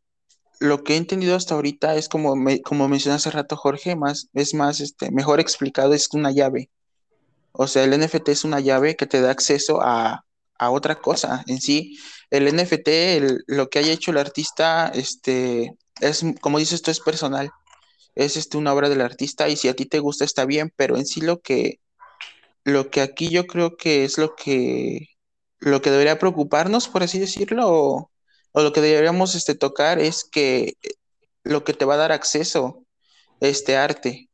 lo 0.60 0.84
que 0.84 0.93
he 0.93 0.98
entendido 0.98 1.36
hasta 1.36 1.56
ahorita 1.56 1.95
es 1.95 2.10
como, 2.10 2.36
me, 2.36 2.62
como 2.62 2.88
mencioné 2.88 3.15
hace 3.15 3.32
rato, 3.32 3.56
Jorge, 3.58 3.95
más, 3.95 4.30
es 4.34 4.54
más, 4.54 4.80
este, 4.82 5.12
mejor 5.12 5.39
explicado, 5.39 5.93
es 5.93 6.10
una 6.13 6.32
llave. 6.32 6.69
O 7.54 7.67
sea, 7.67 7.84
el 7.84 8.00
NFT 8.00 8.30
es 8.30 8.43
una 8.43 8.60
llave 8.60 8.95
que 8.95 9.08
te 9.08 9.22
da 9.22 9.32
acceso 9.32 9.82
a, 9.82 10.26
a 10.58 10.69
otra 10.72 10.95
cosa. 11.02 11.43
En 11.48 11.62
sí, 11.62 11.98
el 12.30 12.54
NFT, 12.56 13.43
lo 13.48 13.69
que 13.69 13.80
haya 13.80 13.93
hecho 13.93 14.12
el 14.12 14.17
artista, 14.17 14.89
este, 14.89 15.76
es, 16.02 16.24
como 16.41 16.60
dices 16.60 16.82
tú, 16.82 16.91
es 16.91 17.00
personal 17.00 17.52
es 18.19 18.38
este, 18.38 18.58
una 18.58 18.74
obra 18.74 18.89
del 18.89 19.02
artista 19.02 19.48
y 19.50 19.56
si 19.56 19.67
a 19.69 19.76
ti 19.76 19.86
te 19.86 20.00
gusta 20.00 20.26
está 20.26 20.45
bien, 20.45 20.74
pero 20.76 20.98
en 20.98 21.06
sí 21.06 21.22
lo 21.22 21.41
que, 21.41 21.80
lo 22.63 22.89
que 22.89 23.02
aquí 23.02 23.30
yo 23.30 23.48
creo 23.48 23.78
que 23.78 24.04
es 24.04 24.17
lo 24.17 24.36
que, 24.36 25.08
lo 25.60 25.82
que 25.82 25.91
debería 25.91 26.19
preocuparnos, 26.19 26.89
por 26.89 27.04
así 27.04 27.19
decirlo, 27.19 27.63
o, 27.67 28.12
lo 28.53 28.73
que 28.73 28.81
deberíamos 28.81 29.35
este, 29.35 29.55
tocar 29.55 29.99
es 29.99 30.23
que 30.23 30.75
lo 31.43 31.63
que 31.63 31.73
te 31.73 31.85
va 31.85 31.95
a 31.95 31.97
dar 31.97 32.12
acceso 32.12 32.83
a 33.41 33.47
este 33.47 33.77
arte, 33.77 34.29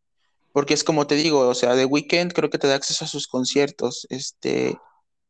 porque 0.51 0.73
es 0.73 0.84
como 0.84 1.08
te 1.08 1.15
digo, 1.15 1.41
o 1.47 1.54
sea, 1.54 1.75
The 1.75 1.86
Weeknd 1.86 2.34
creo 2.34 2.49
que 2.49 2.58
te 2.58 2.67
da 2.67 2.75
acceso 2.75 3.06
a 3.06 3.08
sus 3.08 3.28
conciertos, 3.28 4.08
este, 4.10 4.78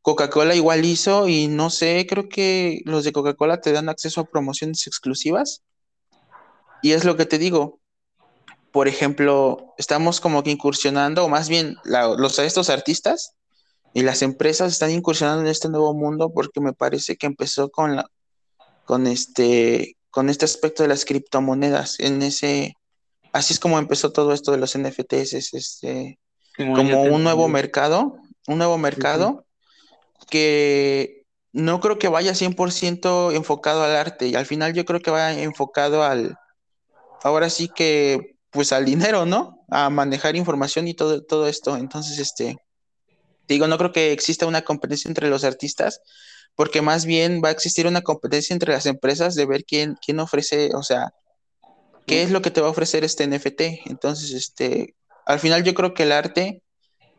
Coca-Cola 0.06 0.54
igual 0.54 0.84
hizo 0.84 1.26
y 1.26 1.48
no 1.48 1.68
sé, 1.68 2.06
creo 2.08 2.28
que 2.28 2.80
los 2.84 3.02
de 3.02 3.10
Coca-Cola 3.10 3.60
te 3.60 3.72
dan 3.72 3.88
acceso 3.88 4.20
a 4.20 4.24
promociones 4.24 4.86
exclusivas. 4.86 5.62
Y 6.80 6.92
es 6.92 7.04
lo 7.04 7.16
que 7.16 7.26
te 7.26 7.38
digo, 7.38 7.80
por 8.70 8.86
ejemplo, 8.86 9.74
estamos 9.78 10.20
como 10.20 10.44
que 10.44 10.52
incursionando, 10.52 11.24
o 11.24 11.28
más 11.28 11.48
bien 11.48 11.76
los, 11.82 12.38
estos 12.38 12.70
artistas 12.70 13.32
y 13.94 14.02
las 14.02 14.22
empresas 14.22 14.70
están 14.70 14.92
incursionando 14.92 15.40
en 15.40 15.48
este 15.48 15.68
nuevo 15.68 15.92
mundo 15.92 16.30
porque 16.32 16.60
me 16.60 16.72
parece 16.72 17.16
que 17.16 17.26
empezó 17.26 17.70
con, 17.70 17.96
la, 17.96 18.08
con, 18.86 19.06
este, 19.06 19.96
con 20.10 20.30
este 20.30 20.46
aspecto 20.46 20.82
de 20.82 20.88
las 20.88 21.04
criptomonedas. 21.04 22.00
En 22.00 22.22
ese, 22.22 22.74
así 23.32 23.52
es 23.52 23.60
como 23.60 23.78
empezó 23.78 24.12
todo 24.12 24.32
esto 24.32 24.52
de 24.52 24.58
los 24.58 24.78
NFTs, 24.78 25.34
es 25.34 25.52
este, 25.52 26.18
como 26.56 27.02
un 27.02 27.22
nuevo 27.22 27.48
mercado, 27.48 28.16
un 28.46 28.58
nuevo 28.58 28.78
mercado 28.78 29.44
que 30.30 31.24
no 31.52 31.80
creo 31.80 31.98
que 31.98 32.08
vaya 32.08 32.32
100% 32.32 33.34
enfocado 33.34 33.82
al 33.82 33.96
arte 33.96 34.28
y 34.28 34.34
al 34.34 34.46
final 34.46 34.72
yo 34.72 34.84
creo 34.84 35.00
que 35.00 35.10
va 35.10 35.32
enfocado 35.32 36.02
al, 36.02 36.36
ahora 37.22 37.50
sí 37.50 37.68
que 37.74 38.36
pues 38.50 38.72
al 38.72 38.84
dinero, 38.84 39.26
¿no? 39.26 39.64
A 39.68 39.90
manejar 39.90 40.36
información 40.36 40.88
y 40.88 40.94
todo, 40.94 41.22
todo 41.22 41.46
esto. 41.46 41.76
Entonces, 41.76 42.18
este, 42.18 42.56
digo, 43.48 43.66
no 43.66 43.76
creo 43.76 43.92
que 43.92 44.12
exista 44.12 44.46
una 44.46 44.62
competencia 44.62 45.08
entre 45.08 45.28
los 45.28 45.44
artistas, 45.44 46.00
porque 46.56 46.80
más 46.82 47.04
bien 47.04 47.42
va 47.44 47.50
a 47.50 47.52
existir 47.52 47.86
una 47.86 48.00
competencia 48.00 48.54
entre 48.54 48.72
las 48.72 48.86
empresas 48.86 49.34
de 49.34 49.44
ver 49.46 49.64
quién, 49.64 49.96
quién 50.04 50.18
ofrece, 50.18 50.70
o 50.74 50.82
sea, 50.82 51.12
qué 52.06 52.22
es 52.22 52.30
lo 52.30 52.40
que 52.40 52.50
te 52.50 52.62
va 52.62 52.68
a 52.68 52.70
ofrecer 52.70 53.04
este 53.04 53.26
NFT. 53.26 53.60
Entonces, 53.86 54.32
este, 54.32 54.96
al 55.26 55.38
final 55.38 55.64
yo 55.64 55.74
creo 55.74 55.92
que 55.92 56.04
el 56.04 56.12
arte 56.12 56.62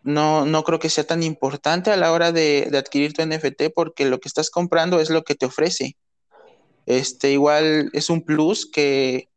no, 0.03 0.45
no 0.45 0.63
creo 0.63 0.79
que 0.79 0.89
sea 0.89 1.05
tan 1.05 1.21
importante 1.21 1.91
a 1.91 1.97
la 1.97 2.11
hora 2.11 2.31
de, 2.31 2.67
de 2.71 2.77
adquirir 2.79 3.13
tu 3.13 3.21
NFT, 3.23 3.73
porque 3.75 4.05
lo 4.05 4.19
que 4.19 4.27
estás 4.27 4.49
comprando 4.49 4.99
es 4.99 5.11
lo 5.11 5.23
que 5.23 5.35
te 5.35 5.45
ofrece. 5.45 5.95
Este, 6.87 7.31
igual 7.31 7.91
es 7.93 8.09
un 8.09 8.23
plus 8.23 8.65
que, 8.65 9.29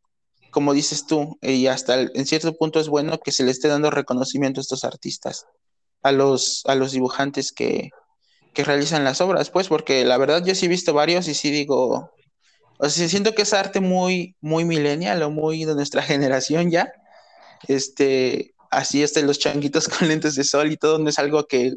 como 0.49 0.73
dices 0.73 1.05
tú, 1.05 1.37
y 1.41 1.67
hasta 1.67 2.01
en 2.01 2.25
cierto 2.25 2.53
punto 2.55 2.79
es 2.79 2.87
bueno 2.87 3.19
que 3.19 3.31
se 3.31 3.43
le 3.43 3.51
esté 3.51 3.67
dando 3.67 3.91
reconocimiento 3.91 4.59
a 4.59 4.63
estos 4.63 4.83
artistas, 4.83 5.45
a 6.01 6.11
los, 6.11 6.63
a 6.65 6.73
los 6.73 6.91
dibujantes 6.91 7.51
que, 7.51 7.91
que 8.53 8.63
realizan 8.63 9.03
las 9.03 9.21
obras, 9.21 9.49
pues, 9.49 9.67
porque 9.67 10.05
la 10.05 10.17
verdad 10.17 10.43
yo 10.45 10.55
sí 10.55 10.65
he 10.65 10.69
visto 10.69 10.93
varios 10.93 11.27
y 11.27 11.33
sí 11.33 11.51
digo, 11.51 12.11
o 12.77 12.89
sea, 12.89 13.07
siento 13.07 13.33
que 13.33 13.43
es 13.43 13.53
arte 13.53 13.79
muy, 13.79 14.35
muy 14.41 14.65
millennial 14.65 15.21
o 15.23 15.29
muy 15.29 15.65
de 15.65 15.75
nuestra 15.75 16.01
generación 16.01 16.71
ya. 16.71 16.91
Este, 17.67 18.53
así 18.71 19.03
este, 19.03 19.23
los 19.23 19.39
changuitos 19.39 19.87
con 19.89 20.07
lentes 20.07 20.35
de 20.35 20.43
sol 20.43 20.71
y 20.71 20.77
todo, 20.77 20.99
no 20.99 21.09
es 21.09 21.19
algo 21.19 21.45
que 21.45 21.73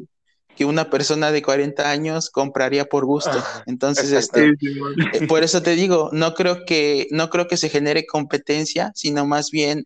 que 0.55 0.65
una 0.65 0.89
persona 0.89 1.31
de 1.31 1.41
40 1.41 1.89
años 1.89 2.29
compraría 2.29 2.85
por 2.85 3.05
gusto. 3.05 3.31
Ah, 3.33 3.63
Entonces, 3.65 4.11
este, 4.11 4.49
eh, 4.49 5.27
por 5.27 5.43
eso 5.43 5.61
te 5.61 5.75
digo, 5.75 6.09
no 6.13 6.33
creo 6.33 6.65
que 6.65 7.07
no 7.11 7.29
creo 7.29 7.47
que 7.47 7.57
se 7.57 7.69
genere 7.69 8.05
competencia, 8.05 8.91
sino 8.95 9.25
más 9.25 9.51
bien 9.51 9.85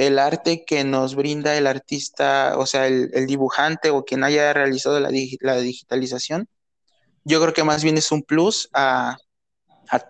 el 0.00 0.18
arte 0.18 0.64
que 0.64 0.82
nos 0.82 1.14
brinda 1.14 1.58
el 1.58 1.66
artista, 1.66 2.54
o 2.56 2.64
sea, 2.64 2.86
el, 2.86 3.26
dibujante 3.26 3.90
o 3.90 4.02
quien 4.02 4.24
haya 4.24 4.50
realizado 4.54 4.98
la, 4.98 5.10
digitalización. 5.10 6.48
Yo 7.24 7.38
creo 7.42 7.52
que 7.52 7.64
más 7.64 7.84
bien 7.84 7.98
es 7.98 8.10
un 8.10 8.22
plus 8.22 8.70
a, 8.72 9.18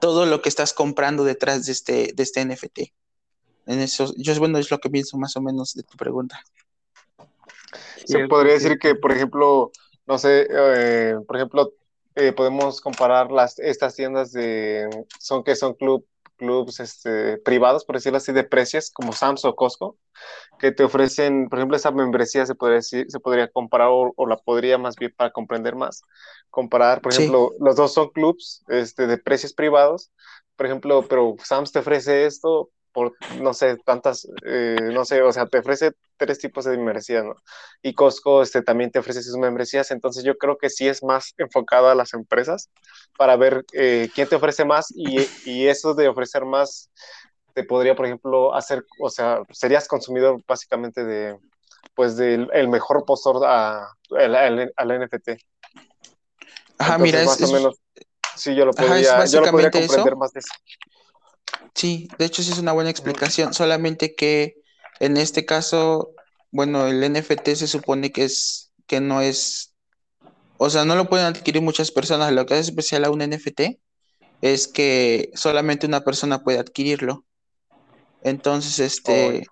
todo 0.01 0.27
lo 0.27 0.43
que 0.43 0.49
estás 0.49 0.73
comprando 0.73 1.25
detrás 1.25 1.67
de 1.67 1.73
este, 1.73 2.13
de 2.15 2.23
este 2.23 2.45
NFT. 2.45 2.79
En 3.67 3.81
eso, 3.81 4.15
yo 4.17 4.33
bueno, 4.39 4.59
es 4.59 4.71
lo 4.71 4.79
que 4.79 4.91
pienso 4.91 5.19
más 5.19 5.37
o 5.37 5.41
menos 5.41 5.75
de 5.75 5.83
tu 5.83 5.97
pregunta. 5.97 6.41
Se 8.05 8.29
podría 8.29 8.55
decir 8.55 8.79
que, 8.79 8.95
por 8.95 9.11
ejemplo, 9.11 9.73
no 10.07 10.19
sé, 10.19 10.47
eh, 10.49 11.17
por 11.27 11.37
ejemplo, 11.37 11.73
eh, 12.15 12.33
podemos 12.33 12.81
comparar 12.81 13.33
las, 13.33 13.59
estas 13.59 13.97
tiendas 13.97 14.31
de, 14.31 14.89
son 15.19 15.43
que 15.43 15.57
son 15.57 15.75
club, 15.75 16.07
clubs 16.41 16.81
este, 16.81 17.37
privados, 17.39 17.85
por 17.85 17.97
decirlo 17.97 18.17
así, 18.17 18.33
de 18.33 18.43
precios, 18.43 18.91
como 18.91 19.13
Sam's 19.13 19.45
o 19.45 19.55
Costco, 19.55 19.99
que 20.59 20.73
te 20.73 20.83
ofrecen, 20.83 21.49
por 21.49 21.59
ejemplo, 21.59 21.77
esa 21.77 21.91
membresía 21.91 22.47
se 22.47 22.55
podría, 22.55 22.83
se 22.83 23.21
podría 23.23 23.49
comparar 23.49 23.89
o, 23.91 24.27
la 24.27 24.39
podría 24.39 24.79
más 24.79 24.97
bien 24.97 25.15
para 25.17 25.31
comprender 25.31 25.77
más, 25.77 26.03
comparar, 26.49 27.01
por 27.01 27.13
ejemplo, 27.13 27.53
los 27.61 27.77
dos 27.77 27.93
son 27.93 28.09
clubs 28.09 28.65
este, 28.69 29.07
de 29.07 29.19
precios 29.19 29.53
privados, 29.53 30.11
por 30.57 30.67
ejemplo, 30.67 31.07
pero 31.09 31.37
Sam's 31.45 31.71
te 31.71 31.79
ofrece 31.79 32.27
esto, 32.27 32.71
por, 32.93 33.15
no 33.41 33.55
sé, 33.55 33.77
tantas, 33.85 34.29
eh, 34.45 34.77
no 34.93 35.05
sé, 35.05 35.23
o 35.23 35.33
sea, 35.33 35.47
te 35.47 35.59
ofrece 35.59 35.93
tres 36.17 36.39
tipos 36.39 36.65
de 36.65 36.77
membresías, 36.77 37.25
¿no? 37.25 37.35
Y 37.83 37.95
Costco 37.95 38.43
este, 38.43 38.63
también 38.63 38.91
te 38.91 38.99
ofrece 38.99 39.23
sus 39.23 39.37
membresías, 39.37 39.91
entonces 39.91 40.25
yo 40.25 40.37
creo 40.37 40.59
que 40.59 40.71
sí 40.71 40.89
es 40.89 41.03
más 41.03 41.35
enfocado 41.39 41.89
a 41.89 41.95
las 41.95 42.15
empresas 42.15 42.71
para 43.17 43.37
ver 43.37 43.65
eh, 43.73 44.11
quién 44.15 44.29
te 44.29 44.37
ofrece 44.37 44.65
más 44.65 44.93
y, 44.95 45.27
y, 45.45 45.69
eso 45.69 45.95
de 45.95 46.09
ofrecer 46.09 46.45
más 46.45 46.91
te 47.55 47.65
podría, 47.65 47.95
por 47.95 48.07
ejemplo, 48.07 48.55
hacer, 48.55 48.85
o 49.01 49.11
sea, 49.11 49.43
serías 49.51 49.89
consumidor 49.89 50.41
básicamente 50.47 51.05
de, 51.05 51.39
pues, 51.95 52.17
del 52.17 52.49
el 52.53 52.69
mejor 52.69 53.05
postor 53.05 53.45
a, 53.47 53.93
al 54.11 55.01
NFT. 55.01 55.31
Ajá, 56.79 56.99
mira, 56.99 57.25
más 57.25 57.41
o 57.43 57.53
menos, 57.53 57.77
sí, 58.37 58.55
yo 58.55 58.65
lo 58.65 58.73
podría, 58.73 59.25
yo 59.27 59.41
lo 59.41 59.51
podría 59.51 59.71
comprender 59.71 60.17
más 60.17 60.33
de 60.33 60.41
eso. 60.41 60.53
Sí, 61.75 62.09
de 62.19 62.25
hecho 62.25 62.43
sí 62.43 62.53
es 62.53 62.59
una 62.59 62.73
buena 62.73 62.91
explicación, 62.91 63.55
solamente 63.55 64.15
que 64.15 64.57
en 65.01 65.17
este 65.17 65.47
caso, 65.47 66.15
bueno, 66.51 66.87
el 66.87 67.01
NFT 67.13 67.55
se 67.55 67.67
supone 67.67 68.13
que 68.13 68.25
es 68.25 68.71
que 68.87 69.01
no 69.01 69.21
es, 69.21 69.75
o 70.59 70.69
sea, 70.69 70.85
no 70.85 70.97
lo 70.97 71.09
pueden 71.09 71.27
adquirir 71.27 71.63
muchas 71.63 71.91
personas. 71.91 72.33
Lo 72.33 72.45
que 72.45 72.55
hace 72.55 72.63
especial 72.63 73.05
a 73.05 73.11
un 73.11 73.21
NFT 73.21 73.79
es 74.43 74.69
que 74.69 75.31
solamente 75.35 75.87
una 75.87 76.03
persona 76.03 76.43
puede 76.43 76.59
adquirirlo. 76.59 77.25
Entonces, 78.23 78.79
este, 78.79 79.47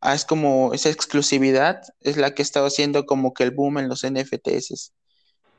ah, 0.00 0.14
es 0.14 0.24
como 0.24 0.72
esa 0.72 0.88
exclusividad, 0.88 1.82
es 2.00 2.16
la 2.16 2.34
que 2.34 2.42
está 2.42 2.64
haciendo 2.64 3.04
como 3.06 3.34
que 3.34 3.42
el 3.42 3.50
boom 3.50 3.78
en 3.78 3.88
los 3.88 4.04
NFTs, 4.04 4.92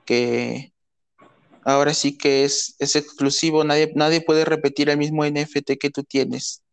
que 0.06 0.74
ahora 1.68 1.94
sí 1.94 2.18
que 2.18 2.46
es, 2.46 2.76
es 2.80 2.96
exclusivo, 2.96 3.66
nadie, 3.66 3.92
nadie 3.94 4.22
puede 4.22 4.46
repetir 4.46 4.90
el 4.90 4.98
mismo 4.98 5.26
NFT 5.26 5.74
que 5.78 5.90
tú 5.90 6.04
tienes. 6.04 6.64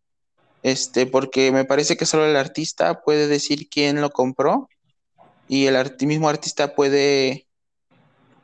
Este, 0.63 1.05
porque 1.07 1.51
me 1.51 1.65
parece 1.65 1.97
que 1.97 2.07
solo 2.07 2.27
el 2.27 2.37
artista 2.37 3.03
puede 3.03 3.27
decir 3.27 3.69
quién 3.69 4.01
lo 4.01 4.11
compró 4.11 4.69
y 5.49 5.67
el 5.67 5.77
mismo 6.07 6.29
artista 6.29 6.77
puede, 6.77 7.49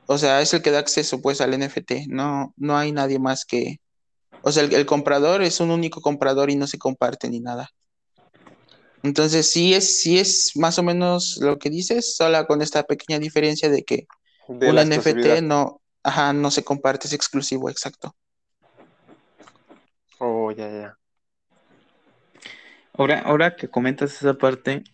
o 0.06 0.18
sea, 0.18 0.42
es 0.42 0.52
el 0.52 0.60
que 0.60 0.72
da 0.72 0.80
acceso 0.80 1.22
pues 1.22 1.40
al 1.40 1.56
NFT, 1.56 2.08
no, 2.08 2.52
no 2.56 2.76
hay 2.76 2.90
nadie 2.90 3.20
más 3.20 3.44
que, 3.44 3.78
o 4.42 4.50
sea, 4.50 4.64
el, 4.64 4.86
comprador 4.86 5.42
es 5.42 5.60
un 5.60 5.70
único 5.70 6.00
comprador 6.00 6.50
y 6.50 6.56
no 6.56 6.66
se 6.66 6.78
comparte 6.78 7.30
ni 7.30 7.38
nada. 7.38 7.70
Entonces 9.04 9.48
sí 9.48 9.72
es, 9.72 10.02
sí 10.02 10.18
es 10.18 10.56
más 10.56 10.78
o 10.80 10.82
menos 10.82 11.38
lo 11.40 11.58
que 11.58 11.70
dices, 11.70 12.16
solo 12.16 12.44
con 12.48 12.60
esta 12.60 12.82
pequeña 12.82 13.20
diferencia 13.20 13.70
de 13.70 13.84
que 13.84 14.08
un 14.48 14.74
NFT 14.74 15.42
no, 15.42 15.79
ajá, 16.02 16.32
no 16.32 16.50
se 16.50 16.64
comparte, 16.64 17.06
es 17.06 17.12
exclusivo, 17.12 17.70
exacto. 17.70 18.14
Oh, 20.18 20.50
ya, 20.52 20.68
ya. 20.68 20.96
Ahora, 22.92 23.20
ahora 23.20 23.56
que 23.56 23.68
comentas 23.68 24.14
esa 24.14 24.34
parte, 24.34 24.84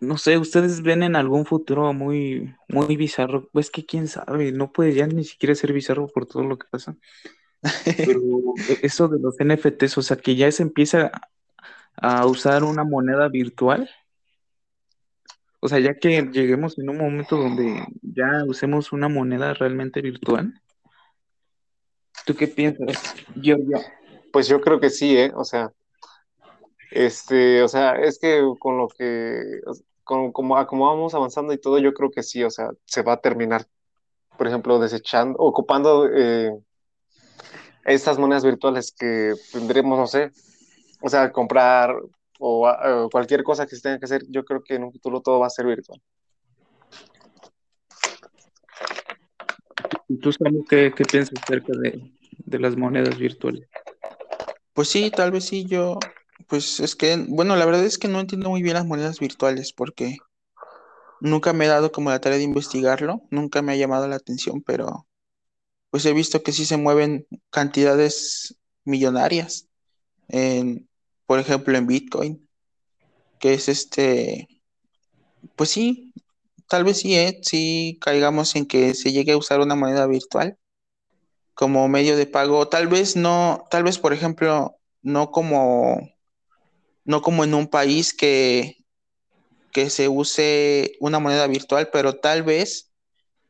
no 0.00 0.16
sé, 0.18 0.38
ustedes 0.38 0.82
ven 0.82 1.02
en 1.02 1.16
algún 1.16 1.44
futuro 1.44 1.92
muy, 1.92 2.54
muy 2.68 2.96
bizarro, 2.96 3.48
pues 3.52 3.70
que 3.70 3.84
quién 3.84 4.08
sabe, 4.08 4.52
no 4.52 4.72
puede 4.72 4.94
ya 4.94 5.06
ni 5.06 5.24
siquiera 5.24 5.54
ser 5.54 5.72
bizarro 5.72 6.08
por 6.08 6.26
todo 6.26 6.44
lo 6.44 6.58
que 6.58 6.66
pasa. 6.70 6.96
Pero 7.96 8.20
eso 8.82 9.08
de 9.08 9.18
los 9.18 9.36
NFTs, 9.38 9.98
o 9.98 10.02
sea, 10.02 10.16
que 10.16 10.36
ya 10.36 10.50
se 10.50 10.62
empieza 10.62 11.10
a 11.96 12.26
usar 12.26 12.64
una 12.64 12.84
moneda 12.84 13.28
virtual. 13.28 13.90
O 15.60 15.68
sea, 15.68 15.80
ya 15.80 15.94
que 15.94 16.22
lleguemos 16.32 16.78
en 16.78 16.88
un 16.88 16.98
momento 16.98 17.36
donde 17.36 17.84
ya 18.02 18.44
usemos 18.46 18.92
una 18.92 19.08
moneda 19.08 19.54
realmente 19.54 20.00
virtual. 20.00 20.54
¿Tú 22.24 22.34
qué 22.36 22.46
piensas, 22.46 23.14
Giorgio? 23.34 23.80
Pues 24.32 24.46
yo 24.48 24.60
creo 24.60 24.78
que 24.78 24.90
sí, 24.90 25.16
¿eh? 25.16 25.32
O 25.34 25.44
sea, 25.44 25.72
este, 26.90 27.62
o 27.62 27.68
sea, 27.68 27.92
es 27.92 28.18
que 28.18 28.42
con 28.58 28.78
lo 28.78 28.88
que, 28.88 29.42
con, 30.04 30.32
como, 30.32 30.54
vamos 30.54 31.14
avanzando 31.14 31.52
y 31.52 31.58
todo, 31.58 31.78
yo 31.78 31.92
creo 31.92 32.10
que 32.10 32.22
sí, 32.22 32.42
o 32.44 32.50
sea, 32.50 32.70
se 32.84 33.02
va 33.02 33.14
a 33.14 33.20
terminar, 33.20 33.66
por 34.36 34.46
ejemplo, 34.46 34.78
desechando, 34.78 35.38
ocupando 35.38 36.08
eh, 36.08 36.50
estas 37.84 38.18
monedas 38.18 38.44
virtuales 38.44 38.94
que 38.98 39.34
tendremos, 39.52 39.98
no 39.98 40.06
sé, 40.06 40.30
o 41.02 41.08
sea, 41.08 41.32
comprar 41.32 41.94
o, 42.38 43.08
cualquier 43.10 43.42
cosa 43.42 43.66
que 43.66 43.76
se 43.76 43.82
tenga 43.82 43.98
que 43.98 44.04
hacer, 44.04 44.24
yo 44.28 44.44
creo 44.44 44.62
que 44.62 44.76
en 44.76 44.84
un 44.84 44.92
futuro 44.92 45.20
todo 45.20 45.40
va 45.40 45.46
a 45.46 45.50
ser 45.50 45.66
virtual. 45.66 46.00
¿Y 50.08 50.18
tú, 50.18 50.32
Samu, 50.32 50.64
qué, 50.64 50.92
qué 50.96 51.04
piensas 51.04 51.38
acerca 51.42 51.72
de, 51.78 52.10
de 52.38 52.58
las 52.58 52.76
monedas 52.76 53.18
virtuales? 53.18 53.68
Pues 54.72 54.88
sí, 54.88 55.10
tal 55.10 55.32
vez 55.32 55.44
sí, 55.44 55.66
yo, 55.66 55.98
pues 56.46 56.80
es 56.80 56.96
que, 56.96 57.16
bueno, 57.28 57.56
la 57.56 57.66
verdad 57.66 57.84
es 57.84 57.98
que 57.98 58.08
no 58.08 58.20
entiendo 58.20 58.48
muy 58.48 58.62
bien 58.62 58.74
las 58.74 58.86
monedas 58.86 59.18
virtuales 59.18 59.72
porque 59.72 60.16
nunca 61.20 61.52
me 61.52 61.64
he 61.66 61.68
dado 61.68 61.92
como 61.92 62.10
la 62.10 62.20
tarea 62.20 62.38
de 62.38 62.44
investigarlo, 62.44 63.22
nunca 63.30 63.60
me 63.60 63.72
ha 63.72 63.76
llamado 63.76 64.08
la 64.08 64.16
atención, 64.16 64.62
pero 64.62 65.06
pues 65.90 66.04
he 66.06 66.12
visto 66.12 66.42
que 66.42 66.52
sí 66.52 66.64
se 66.64 66.76
mueven 66.76 67.26
cantidades 67.50 68.56
millonarias, 68.84 69.68
en, 70.28 70.87
por 71.28 71.38
ejemplo, 71.38 71.76
en 71.76 71.86
Bitcoin, 71.86 72.48
que 73.38 73.52
es 73.52 73.68
este, 73.68 74.48
pues 75.56 75.68
sí, 75.68 76.14
tal 76.68 76.84
vez 76.84 77.00
sí, 77.00 77.16
¿eh? 77.16 77.38
caigamos 78.00 78.56
en 78.56 78.64
que 78.64 78.94
se 78.94 79.12
llegue 79.12 79.32
a 79.32 79.36
usar 79.36 79.60
una 79.60 79.74
moneda 79.74 80.06
virtual 80.06 80.56
como 81.52 81.86
medio 81.86 82.16
de 82.16 82.24
pago, 82.24 82.68
tal 82.68 82.88
vez 82.88 83.14
no, 83.14 83.66
tal 83.70 83.82
vez 83.84 83.98
por 83.98 84.14
ejemplo, 84.14 84.78
no 85.02 85.30
como 85.30 86.00
no 87.04 87.20
como 87.20 87.44
en 87.44 87.52
un 87.52 87.66
país 87.68 88.14
que, 88.14 88.78
que 89.70 89.90
se 89.90 90.08
use 90.08 90.96
una 90.98 91.18
moneda 91.18 91.46
virtual, 91.46 91.90
pero 91.92 92.16
tal 92.20 92.42
vez 92.42 92.90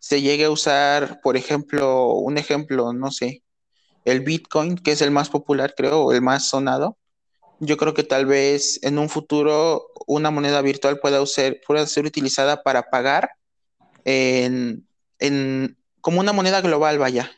se 0.00 0.20
llegue 0.20 0.46
a 0.46 0.50
usar, 0.50 1.20
por 1.22 1.36
ejemplo, 1.36 2.08
un 2.14 2.38
ejemplo, 2.38 2.92
no 2.92 3.12
sé, 3.12 3.44
el 4.04 4.22
Bitcoin, 4.22 4.76
que 4.78 4.90
es 4.92 5.00
el 5.00 5.12
más 5.12 5.30
popular, 5.30 5.74
creo, 5.76 6.00
o 6.00 6.12
el 6.12 6.22
más 6.22 6.48
sonado. 6.48 6.98
Yo 7.60 7.76
creo 7.76 7.94
que 7.94 8.04
tal 8.04 8.26
vez 8.26 8.78
en 8.82 8.98
un 8.98 9.08
futuro 9.08 9.88
una 10.06 10.30
moneda 10.30 10.62
virtual 10.62 11.00
pueda, 11.00 11.24
ser 11.26 12.06
utilizada 12.06 12.62
para 12.62 12.90
pagar 12.90 13.30
en, 14.04 14.86
como 16.00 16.20
una 16.20 16.32
moneda 16.32 16.60
global, 16.60 16.98
vaya. 16.98 17.30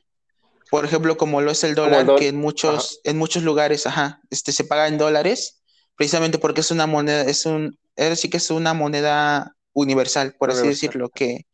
Por 0.71 0.85
ejemplo, 0.85 1.17
como 1.17 1.41
lo 1.41 1.51
es 1.51 1.65
el 1.65 1.75
dólar, 1.75 2.15
que 2.17 2.29
en 2.29 2.37
muchos, 2.37 3.01
en 3.05 3.19
muchos 3.19 3.43
lugares, 3.43 3.87
ajá, 3.87 4.21
este, 4.31 4.53
se 4.53 4.65
paga 4.65 4.87
en 4.87 4.99
dólares 4.99 5.61
precisamente 6.01 6.39
porque 6.39 6.63
es 6.63 6.71
una 6.71 6.87
moneda, 6.87 7.23
es 7.25 7.45
un, 7.45 7.79
sí 8.17 8.31
que 8.31 8.39
es 8.39 8.51
una 8.51 8.73
moneda 8.73 9.55
universal, 9.75 10.35
por 10.39 10.51
así 10.51 10.67
decirlo, 10.67 11.11
que, 11.11 11.47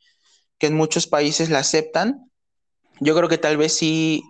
que 0.58 0.68
en 0.68 0.74
muchos 0.74 1.08
países 1.08 1.50
la 1.50 1.58
aceptan. 1.58 2.30
Yo 3.00 3.16
creo 3.16 3.28
que 3.28 3.38
tal 3.38 3.56
vez 3.56 3.72
sí 3.72 4.22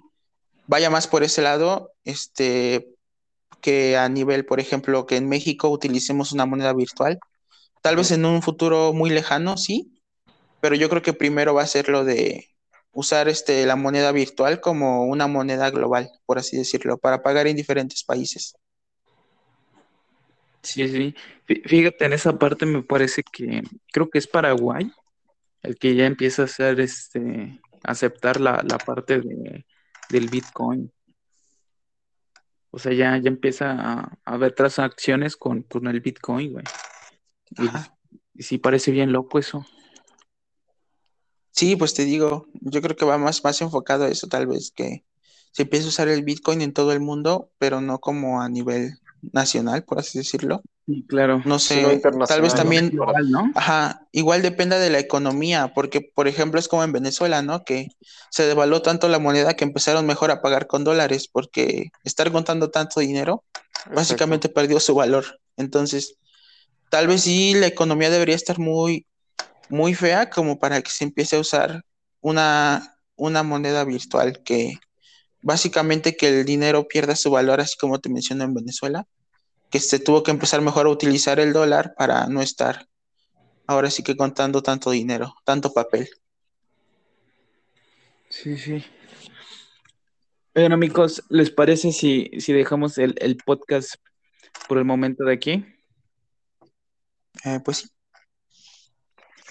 vaya 0.66 0.88
más 0.88 1.06
por 1.06 1.22
ese 1.22 1.42
lado, 1.42 1.92
este, 2.04 2.95
que 3.60 3.96
a 3.96 4.08
nivel, 4.08 4.44
por 4.46 4.60
ejemplo, 4.60 5.06
que 5.06 5.16
en 5.16 5.28
México 5.28 5.68
utilicemos 5.68 6.32
una 6.32 6.46
moneda 6.46 6.72
virtual. 6.72 7.18
Tal 7.82 7.96
vez 7.96 8.10
en 8.10 8.24
un 8.24 8.42
futuro 8.42 8.92
muy 8.92 9.10
lejano, 9.10 9.56
sí, 9.56 10.00
pero 10.60 10.74
yo 10.74 10.88
creo 10.88 11.02
que 11.02 11.12
primero 11.12 11.54
va 11.54 11.62
a 11.62 11.66
ser 11.66 11.88
lo 11.88 12.04
de 12.04 12.48
usar 12.92 13.28
este, 13.28 13.66
la 13.66 13.76
moneda 13.76 14.10
virtual 14.12 14.60
como 14.60 15.04
una 15.04 15.26
moneda 15.26 15.70
global, 15.70 16.10
por 16.24 16.38
así 16.38 16.56
decirlo, 16.56 16.98
para 16.98 17.22
pagar 17.22 17.46
en 17.46 17.56
diferentes 17.56 18.02
países. 18.04 18.54
Sí, 20.62 20.88
sí. 20.88 21.14
Fíjate, 21.64 22.06
en 22.06 22.12
esa 22.12 22.38
parte 22.38 22.66
me 22.66 22.82
parece 22.82 23.22
que 23.22 23.62
creo 23.92 24.10
que 24.10 24.18
es 24.18 24.26
Paraguay 24.26 24.90
el 25.62 25.76
que 25.76 25.94
ya 25.94 26.06
empieza 26.06 26.42
a 26.42 26.44
hacer 26.46 26.80
este 26.80 27.60
aceptar 27.82 28.40
la, 28.40 28.62
parte 28.84 29.20
de, 29.20 29.64
del 30.08 30.28
Bitcoin. 30.28 30.92
O 32.76 32.78
sea, 32.78 32.92
ya, 32.92 33.16
ya 33.16 33.30
empieza 33.30 33.70
a, 33.70 34.18
haber 34.26 34.54
transacciones 34.54 35.38
con, 35.38 35.62
con 35.62 35.86
el 35.86 36.02
Bitcoin, 36.02 36.52
güey. 36.52 36.64
Y, 38.36 38.42
sí 38.42 38.58
parece 38.58 38.90
bien 38.90 39.12
loco 39.12 39.38
eso. 39.38 39.64
Sí, 41.52 41.74
pues 41.74 41.94
te 41.94 42.04
digo, 42.04 42.48
yo 42.60 42.82
creo 42.82 42.94
que 42.94 43.06
va 43.06 43.16
más, 43.16 43.42
más 43.42 43.62
enfocado 43.62 44.04
a 44.04 44.08
eso, 44.08 44.26
tal 44.26 44.46
vez, 44.46 44.72
que 44.72 45.06
se 45.52 45.62
empiece 45.62 45.86
a 45.86 45.88
usar 45.88 46.08
el 46.08 46.22
Bitcoin 46.22 46.60
en 46.60 46.74
todo 46.74 46.92
el 46.92 47.00
mundo, 47.00 47.50
pero 47.56 47.80
no 47.80 47.98
como 47.98 48.42
a 48.42 48.50
nivel 48.50 48.98
nacional, 49.32 49.82
por 49.84 49.98
así 49.98 50.18
decirlo. 50.18 50.60
Claro. 51.08 51.42
No 51.44 51.58
sé, 51.58 52.00
tal 52.28 52.40
vez 52.42 52.54
también, 52.54 52.96
ajá, 53.54 54.06
igual 54.12 54.42
dependa 54.42 54.78
de 54.78 54.90
la 54.90 54.98
economía, 54.98 55.72
porque 55.74 56.00
por 56.00 56.28
ejemplo 56.28 56.60
es 56.60 56.68
como 56.68 56.84
en 56.84 56.92
Venezuela, 56.92 57.42
¿no? 57.42 57.64
Que 57.64 57.88
se 58.30 58.46
devaluó 58.46 58.82
tanto 58.82 59.08
la 59.08 59.18
moneda 59.18 59.54
que 59.54 59.64
empezaron 59.64 60.06
mejor 60.06 60.30
a 60.30 60.42
pagar 60.42 60.66
con 60.66 60.84
dólares, 60.84 61.28
porque 61.28 61.90
estar 62.04 62.30
contando 62.30 62.70
tanto 62.70 63.00
dinero 63.00 63.44
básicamente 63.92 64.48
perdió 64.48 64.80
su 64.80 64.94
valor. 64.94 65.40
Entonces, 65.56 66.16
tal 66.88 67.08
vez 67.08 67.22
sí 67.22 67.54
la 67.54 67.66
economía 67.66 68.10
debería 68.10 68.36
estar 68.36 68.58
muy, 68.58 69.06
muy 69.68 69.94
fea 69.94 70.30
como 70.30 70.58
para 70.58 70.80
que 70.82 70.90
se 70.90 71.04
empiece 71.04 71.36
a 71.36 71.40
usar 71.40 71.82
una, 72.20 72.96
una 73.16 73.42
moneda 73.42 73.84
virtual 73.84 74.42
que 74.44 74.78
básicamente 75.42 76.16
que 76.16 76.28
el 76.28 76.44
dinero 76.44 76.88
pierda 76.88 77.16
su 77.16 77.30
valor, 77.30 77.60
así 77.60 77.76
como 77.76 78.00
te 78.00 78.08
menciono 78.08 78.44
en 78.44 78.54
Venezuela, 78.54 79.06
que 79.70 79.80
se 79.80 79.98
tuvo 79.98 80.22
que 80.22 80.30
empezar 80.30 80.60
mejor 80.60 80.86
a 80.86 80.90
utilizar 80.90 81.40
el 81.40 81.52
dólar 81.52 81.94
para 81.96 82.26
no 82.26 82.40
estar 82.40 82.86
ahora 83.66 83.90
sí 83.90 84.02
que 84.02 84.16
contando 84.16 84.62
tanto 84.62 84.90
dinero, 84.90 85.34
tanto 85.44 85.72
papel. 85.72 86.08
Sí, 88.28 88.56
sí. 88.56 88.84
Bueno, 90.54 90.74
amigos, 90.74 91.22
¿les 91.28 91.50
parece 91.50 91.92
si, 91.92 92.30
si 92.38 92.52
dejamos 92.52 92.96
el, 92.98 93.36
podcast 93.44 93.96
por 94.68 94.78
el 94.78 94.84
momento 94.84 95.24
de 95.24 95.34
aquí? 95.34 95.66
Eh, 97.44 97.60
pues 97.64 97.92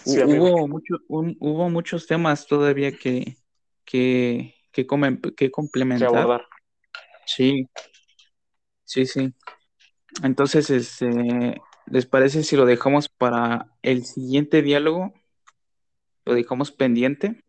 sí. 0.03 0.19
hubo, 0.23 0.67
mucho, 0.67 0.95
hubo 1.07 1.69
muchos 1.69 2.07
temas 2.07 2.47
todavía 2.47 2.91
que, 2.91 3.37
que, 3.85 4.55
que, 4.71 4.87
comen, 4.87 5.21
que 5.37 5.51
complementar. 5.51 6.47
Sí, 7.27 7.67
sí, 8.83 9.05
sí. 9.05 9.33
Entonces, 10.23 10.69
este, 10.69 11.61
¿les 11.87 12.05
parece 12.05 12.43
si 12.43 12.55
lo 12.55 12.65
dejamos 12.65 13.09
para 13.09 13.71
el 13.81 14.05
siguiente 14.05 14.61
diálogo? 14.61 15.13
¿Lo 16.25 16.33
dejamos 16.33 16.71
pendiente? 16.71 17.43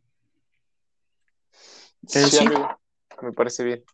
Sí, 2.07 2.47
me 3.23 3.33
parece 3.33 3.65
bien. 3.65 3.85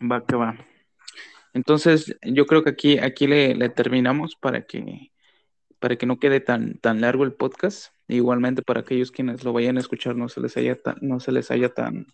Va 0.00 0.24
que 0.24 0.36
va. 0.36 0.56
Entonces, 1.52 2.16
yo 2.22 2.46
creo 2.46 2.62
que 2.62 2.70
aquí, 2.70 2.98
aquí 2.98 3.26
le, 3.26 3.54
le 3.54 3.68
terminamos 3.68 4.36
para 4.36 4.62
que, 4.62 5.12
para 5.78 5.96
que 5.96 6.06
no 6.06 6.18
quede 6.18 6.40
tan, 6.40 6.78
tan 6.78 7.00
largo 7.00 7.24
el 7.24 7.34
podcast. 7.34 7.92
Igualmente 8.08 8.62
para 8.62 8.80
aquellos 8.80 9.12
quienes 9.12 9.44
lo 9.44 9.52
vayan 9.52 9.76
a 9.76 9.80
escuchar 9.80 10.16
no 10.16 10.28
se 10.28 10.40
les 10.40 10.56
haya 10.56 10.80
tan, 10.80 10.96
no 11.00 11.20
se 11.20 11.32
les 11.32 11.50
haya 11.50 11.68
tan, 11.72 12.06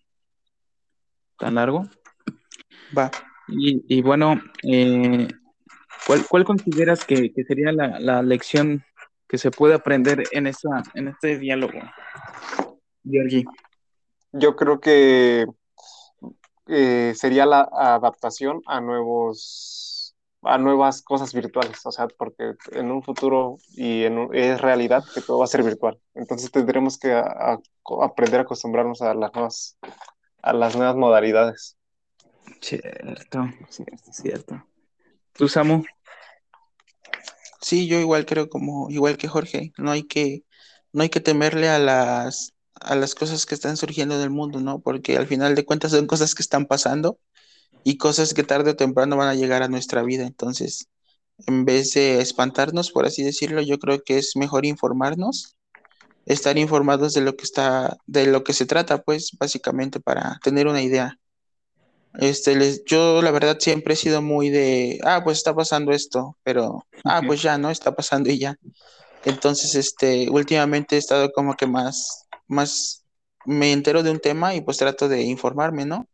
tan 1.38 1.55
largo. 1.55 1.88
Va. 2.97 3.11
Y, 3.49 4.03
bueno, 4.03 4.40
eh, 4.64 5.28
¿cuál, 6.07 6.26
¿cuál, 6.28 6.44
consideras 6.44 7.05
que, 7.05 7.32
sería 7.47 7.72
la, 7.72 8.22
lección 8.22 8.84
que 9.28 9.38
se 9.38 9.51
puede 9.51 9.74
aprender 9.74 10.24
en, 10.32 10.47
esa, 10.47 10.82
en 10.94 11.09
este 11.09 11.38
diálogo, 11.38 11.78
Georgie? 13.05 13.44
Yo 14.32 14.57
creo 14.57 14.80
que 14.80 15.47
eh, 16.66 17.12
sería 17.14 17.47
la 17.47 17.68
adaptación 17.72 18.62
a 18.66 18.80
nuevos 18.80 20.14
a 20.42 20.59
nuevas 20.59 21.03
cosas 21.03 21.34
virtuales, 21.34 21.84
o 21.84 21.90
sea, 21.90 22.07
porque 22.07 22.55
en 22.70 22.92
un 22.92 23.03
futuro 23.03 23.57
y 23.70 24.05
en 24.05 24.28
es 24.32 24.61
realidad 24.61 25.03
que 25.12 25.20
todo 25.20 25.38
va 25.38 25.44
a 25.44 25.49
ser 25.49 25.64
virtual. 25.64 25.99
Entonces 26.14 26.53
tendremos 26.53 26.99
que 26.99 27.12
a 27.12 27.59
aprender 28.01 28.40
a 28.40 28.42
acostumbrarnos 28.44 29.03
a 29.03 29.14
las 29.14 29.34
nuevas 29.34 29.78
a 30.42 30.53
las 30.53 30.76
nuevas 30.76 30.94
modalidades. 30.94 31.76
Cierto, 32.61 33.48
cierto, 33.68 34.12
cierto. 34.12 34.66
¿Tú, 35.32 35.48
Samu? 35.48 35.84
Sí, 37.61 37.86
yo 37.86 37.98
igual 37.98 38.26
creo 38.26 38.48
como, 38.48 38.90
igual 38.90 39.16
que 39.16 39.28
Jorge, 39.28 39.72
no 39.76 39.90
hay 39.90 40.04
que, 40.04 40.44
no 40.92 41.02
hay 41.02 41.09
que 41.09 41.20
temerle 41.20 41.68
a 41.68 41.78
las, 41.78 42.54
a 42.74 42.94
las 42.94 43.14
cosas 43.14 43.46
que 43.46 43.54
están 43.54 43.76
surgiendo 43.76 44.14
en 44.14 44.22
el 44.22 44.30
mundo, 44.30 44.61
¿no? 44.61 44.80
Porque 44.80 45.16
al 45.16 45.26
final 45.26 45.54
de 45.54 45.64
cuentas 45.64 45.90
son 45.92 46.07
cosas 46.07 46.34
que 46.34 46.42
están 46.42 46.66
pasando 46.66 47.18
y 47.84 47.98
cosas 47.98 48.34
que 48.34 48.42
tarde 48.44 48.70
o 48.72 48.76
temprano 48.76 49.16
van 49.16 49.28
a 49.28 49.34
llegar 49.34 49.62
a 49.62 49.68
nuestra 49.68 50.02
vida. 50.02 50.26
Entonces, 50.26 50.88
en 51.46 51.64
vez 51.64 51.92
de 51.94 52.20
espantarnos, 52.20 52.90
por 52.90 53.07
así 53.07 53.22
decirlo, 53.22 53.62
yo 53.62 53.78
creo 53.78 54.02
que 54.02 54.18
es 54.18 54.36
mejor 54.36 54.66
informarnos, 54.66 55.57
estar 56.26 56.59
informados 56.59 57.14
de 57.14 57.20
lo 57.20 57.36
que 57.36 57.44
está, 57.44 57.96
de 58.07 58.26
lo 58.26 58.44
que 58.44 58.52
se 58.52 58.66
trata, 58.66 59.02
pues, 59.02 59.32
básicamente 59.38 60.00
para 60.00 60.38
tener 60.42 60.66
una 60.66 60.82
idea. 60.82 61.18
Este, 62.19 62.57
les, 62.57 62.85
yo 62.85 63.21
la 63.21 63.31
verdad 63.31 63.59
siempre 63.61 63.95
he 63.95 63.97
sido 63.97 64.23
muy 64.23 64.49
de, 64.49 65.01
ah, 65.05 65.21
pues 65.23 65.39
está 65.39 65.55
pasando 65.55 65.93
esto, 65.93 66.37
pero, 66.43 66.87
ah, 67.05 67.21
pues 67.27 67.43
ya, 67.43 67.59
¿no? 67.59 67.71
Está 67.71 67.95
pasando 67.95 68.31
y 68.31 68.39
ya. 68.39 68.57
Entonces, 69.25 69.75
este, 69.75 70.31
últimamente 70.31 70.97
he 70.97 70.99
estado 70.99 71.31
como 71.33 71.55
que 71.55 71.67
más, 71.67 72.27
más, 72.47 73.05
me 73.45 73.73
entero 73.73 74.03
de 74.03 74.11
un 74.11 74.21
tema 74.21 74.55
y 74.55 74.61
pues 74.61 74.79
trato 74.79 75.09
de 75.09 75.23
informarme, 75.23 75.85
¿no? 75.85 76.09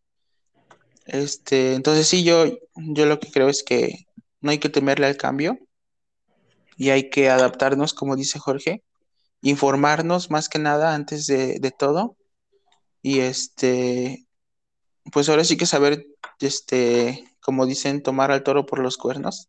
Este, 1.06 1.74
entonces 1.74 2.06
sí, 2.08 2.24
yo, 2.24 2.46
yo 2.76 3.06
lo 3.06 3.18
que 3.20 3.30
creo 3.30 3.48
es 3.48 3.62
que 3.62 4.06
no 4.40 4.50
hay 4.50 4.58
que 4.58 4.68
temerle 4.68 5.06
al 5.06 5.16
cambio 5.16 5.58
y 6.76 6.90
hay 6.90 7.10
que 7.10 7.28
adaptarnos, 7.28 7.94
como 7.94 8.16
dice 8.16 8.38
Jorge, 8.38 8.82
informarnos 9.40 10.30
más 10.30 10.48
que 10.48 10.58
nada 10.58 10.94
antes 10.94 11.26
de, 11.26 11.58
de 11.58 11.70
todo 11.70 12.16
y 13.02 13.20
este, 13.20 14.26
pues 15.10 15.28
ahora 15.28 15.44
sí 15.44 15.56
que 15.56 15.66
saber, 15.66 16.06
este, 16.40 17.24
como 17.40 17.66
dicen, 17.66 18.02
tomar 18.02 18.30
al 18.30 18.42
toro 18.42 18.66
por 18.66 18.78
los 18.78 18.96
cuernos. 18.96 19.48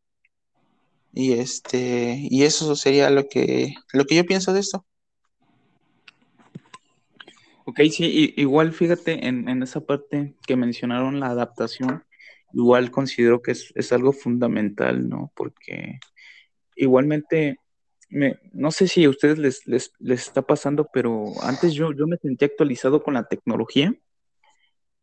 Y 1.13 1.33
este, 1.33 2.17
y 2.29 2.43
eso 2.43 2.75
sería 2.75 3.09
lo 3.09 3.27
que, 3.27 3.75
lo 3.93 4.05
que 4.05 4.15
yo 4.15 4.25
pienso 4.25 4.51
de 4.53 4.61
esto. 4.61 4.85
Ok, 7.65 7.79
sí, 7.91 8.33
igual 8.35 8.73
fíjate 8.73 9.27
en, 9.27 9.47
en 9.47 9.63
esa 9.63 9.81
parte 9.81 10.35
que 10.45 10.55
mencionaron 10.57 11.19
la 11.19 11.27
adaptación, 11.27 12.03
igual 12.51 12.91
considero 12.91 13.41
que 13.41 13.51
es, 13.51 13.71
es 13.75 13.93
algo 13.93 14.11
fundamental, 14.11 15.07
¿no? 15.07 15.31
Porque 15.35 15.99
igualmente, 16.75 17.59
me, 18.09 18.37
no 18.51 18.71
sé 18.71 18.87
si 18.87 19.05
a 19.05 19.09
ustedes 19.09 19.37
les, 19.37 19.65
les, 19.67 19.93
les, 19.99 20.27
está 20.27 20.41
pasando, 20.41 20.89
pero 20.91 21.25
antes 21.43 21.73
yo, 21.73 21.93
yo 21.93 22.05
me 22.05 22.17
sentía 22.17 22.47
actualizado 22.47 23.01
con 23.01 23.13
la 23.13 23.27
tecnología 23.27 23.95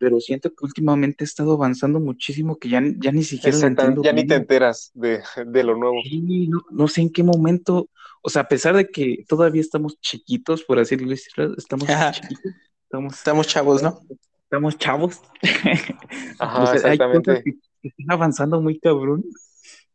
pero 0.01 0.19
siento 0.19 0.49
que 0.49 0.65
últimamente 0.65 1.23
he 1.23 1.27
estado 1.27 1.53
avanzando 1.53 2.01
muchísimo 2.01 2.57
que 2.57 2.71
ya, 2.71 2.83
ya 2.97 3.13
ni 3.13 3.23
siquiera 3.23 3.59
lo 3.59 3.67
entiendo. 3.67 4.03
Ya 4.03 4.13
bien. 4.13 4.25
ni 4.25 4.29
te 4.29 4.35
enteras 4.35 4.91
de, 4.95 5.21
de 5.47 5.63
lo 5.63 5.77
nuevo. 5.77 5.97
Sí, 6.03 6.49
no, 6.49 6.63
no, 6.71 6.89
sé 6.89 7.03
en 7.03 7.13
qué 7.13 7.23
momento, 7.23 7.91
o 8.23 8.31
sea, 8.31 8.43
a 8.43 8.49
pesar 8.49 8.75
de 8.75 8.89
que 8.89 9.27
todavía 9.29 9.61
estamos 9.61 10.01
chiquitos, 10.01 10.65
por 10.65 10.79
así 10.79 10.97
decirlo, 10.97 11.55
estamos 11.55 11.87
chiquitos. 12.13 12.53
Estamos, 12.85 13.15
estamos 13.15 13.47
chavos, 13.47 13.83
¿no? 13.83 14.01
Estamos 14.45 14.79
chavos. 14.79 15.21
Ajá, 16.39 16.63
o 16.63 16.67
sea, 16.67 16.77
exactamente. 16.77 17.31
Hay 17.31 17.37
cosas 17.37 17.45
que, 17.45 17.53
que, 17.83 17.89
están 17.89 18.11
avanzando 18.11 18.61
muy 18.63 18.81
cabrón, 18.81 19.23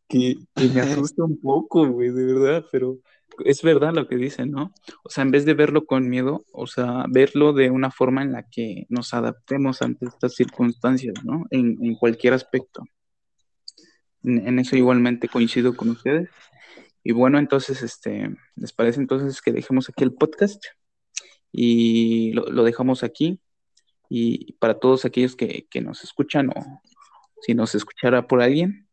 que, 0.08 0.36
que 0.54 0.68
me 0.68 0.82
asusta 0.82 1.24
un 1.24 1.42
poco, 1.42 1.88
güey, 1.88 2.12
de 2.12 2.26
verdad, 2.32 2.66
pero 2.72 3.00
es 3.44 3.62
verdad 3.62 3.94
lo 3.94 4.08
que 4.08 4.16
dicen, 4.16 4.52
¿no? 4.52 4.72
O 5.04 5.10
sea, 5.10 5.24
en 5.24 5.32
vez 5.32 5.46
de 5.46 5.54
verlo 5.54 5.86
con 5.86 6.10
miedo, 6.10 6.46
o 6.54 6.68
sea, 6.68 7.06
verlo 7.10 7.54
de 7.54 7.70
una 7.70 7.92
forma 7.92 8.22
en 8.22 8.32
la 8.32 8.44
que 8.44 8.86
nos 8.90 9.14
adaptemos 9.14 9.82
ante 9.82 10.06
estas 10.06 10.36
circunstancias, 10.36 11.16
¿no? 11.24 11.46
En, 11.50 11.78
en 11.82 11.96
cualquier 11.96 12.34
aspecto. 12.34 12.84
En, 14.24 14.60
eso 14.60 14.76
igualmente 14.76 15.28
coincido 15.28 15.76
con 15.76 15.90
ustedes. 15.90 16.30
Y 17.04 17.12
bueno, 17.12 17.38
entonces, 17.38 17.84
este, 17.84 18.36
¿les 18.56 18.74
parece 18.74 19.00
entonces 19.00 19.42
que 19.42 19.52
dejemos 19.52 19.90
aquí 19.90 20.04
el 20.04 20.14
podcast? 20.14 20.64
Y 21.52 22.32
lo, 22.34 22.46
lo 22.48 22.64
dejamos 22.64 23.04
aquí. 23.04 23.40
Y 24.10 24.54
para 24.54 24.80
todos 24.80 25.06
aquellos 25.06 25.36
que, 25.36 25.68
que, 25.70 25.82
nos 25.82 26.04
escuchan 26.04 26.50
o 26.50 26.82
si 27.42 27.54
nos 27.54 27.76
escuchara 27.76 28.28
por 28.28 28.42
alguien, 28.42 28.85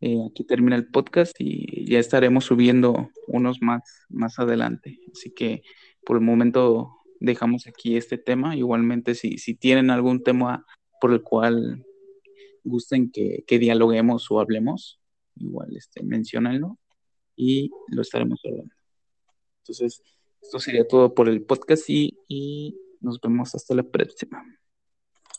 eh, 0.00 0.18
aquí 0.30 0.44
termina 0.44 0.76
el 0.76 0.88
podcast 0.88 1.34
y 1.38 1.90
ya 1.90 1.98
estaremos 1.98 2.44
subiendo 2.44 3.10
unos 3.26 3.60
más, 3.60 3.82
más 4.08 4.38
adelante. 4.38 4.98
Así 5.12 5.30
que 5.30 5.62
por 6.04 6.16
el 6.16 6.22
momento 6.22 6.92
dejamos 7.20 7.66
aquí 7.66 7.96
este 7.96 8.18
tema. 8.18 8.56
Igualmente, 8.56 9.14
si, 9.14 9.38
si 9.38 9.54
tienen 9.54 9.90
algún 9.90 10.22
tema 10.22 10.64
por 11.00 11.12
el 11.12 11.22
cual 11.22 11.84
gusten 12.64 13.10
que, 13.10 13.44
que 13.46 13.58
dialoguemos 13.58 14.30
o 14.30 14.40
hablemos, 14.40 15.00
igual 15.36 15.76
este, 15.76 16.02
menciónenlo 16.02 16.78
y 17.34 17.70
lo 17.88 18.02
estaremos 18.02 18.40
hablando. 18.44 18.74
Entonces, 19.62 20.02
esto 20.40 20.60
sería 20.60 20.86
todo 20.86 21.14
por 21.14 21.28
el 21.28 21.42
podcast 21.42 21.88
y, 21.90 22.16
y 22.28 22.78
nos 23.00 23.20
vemos 23.20 23.54
hasta 23.54 23.74
la 23.74 23.82
próxima. 23.82 24.44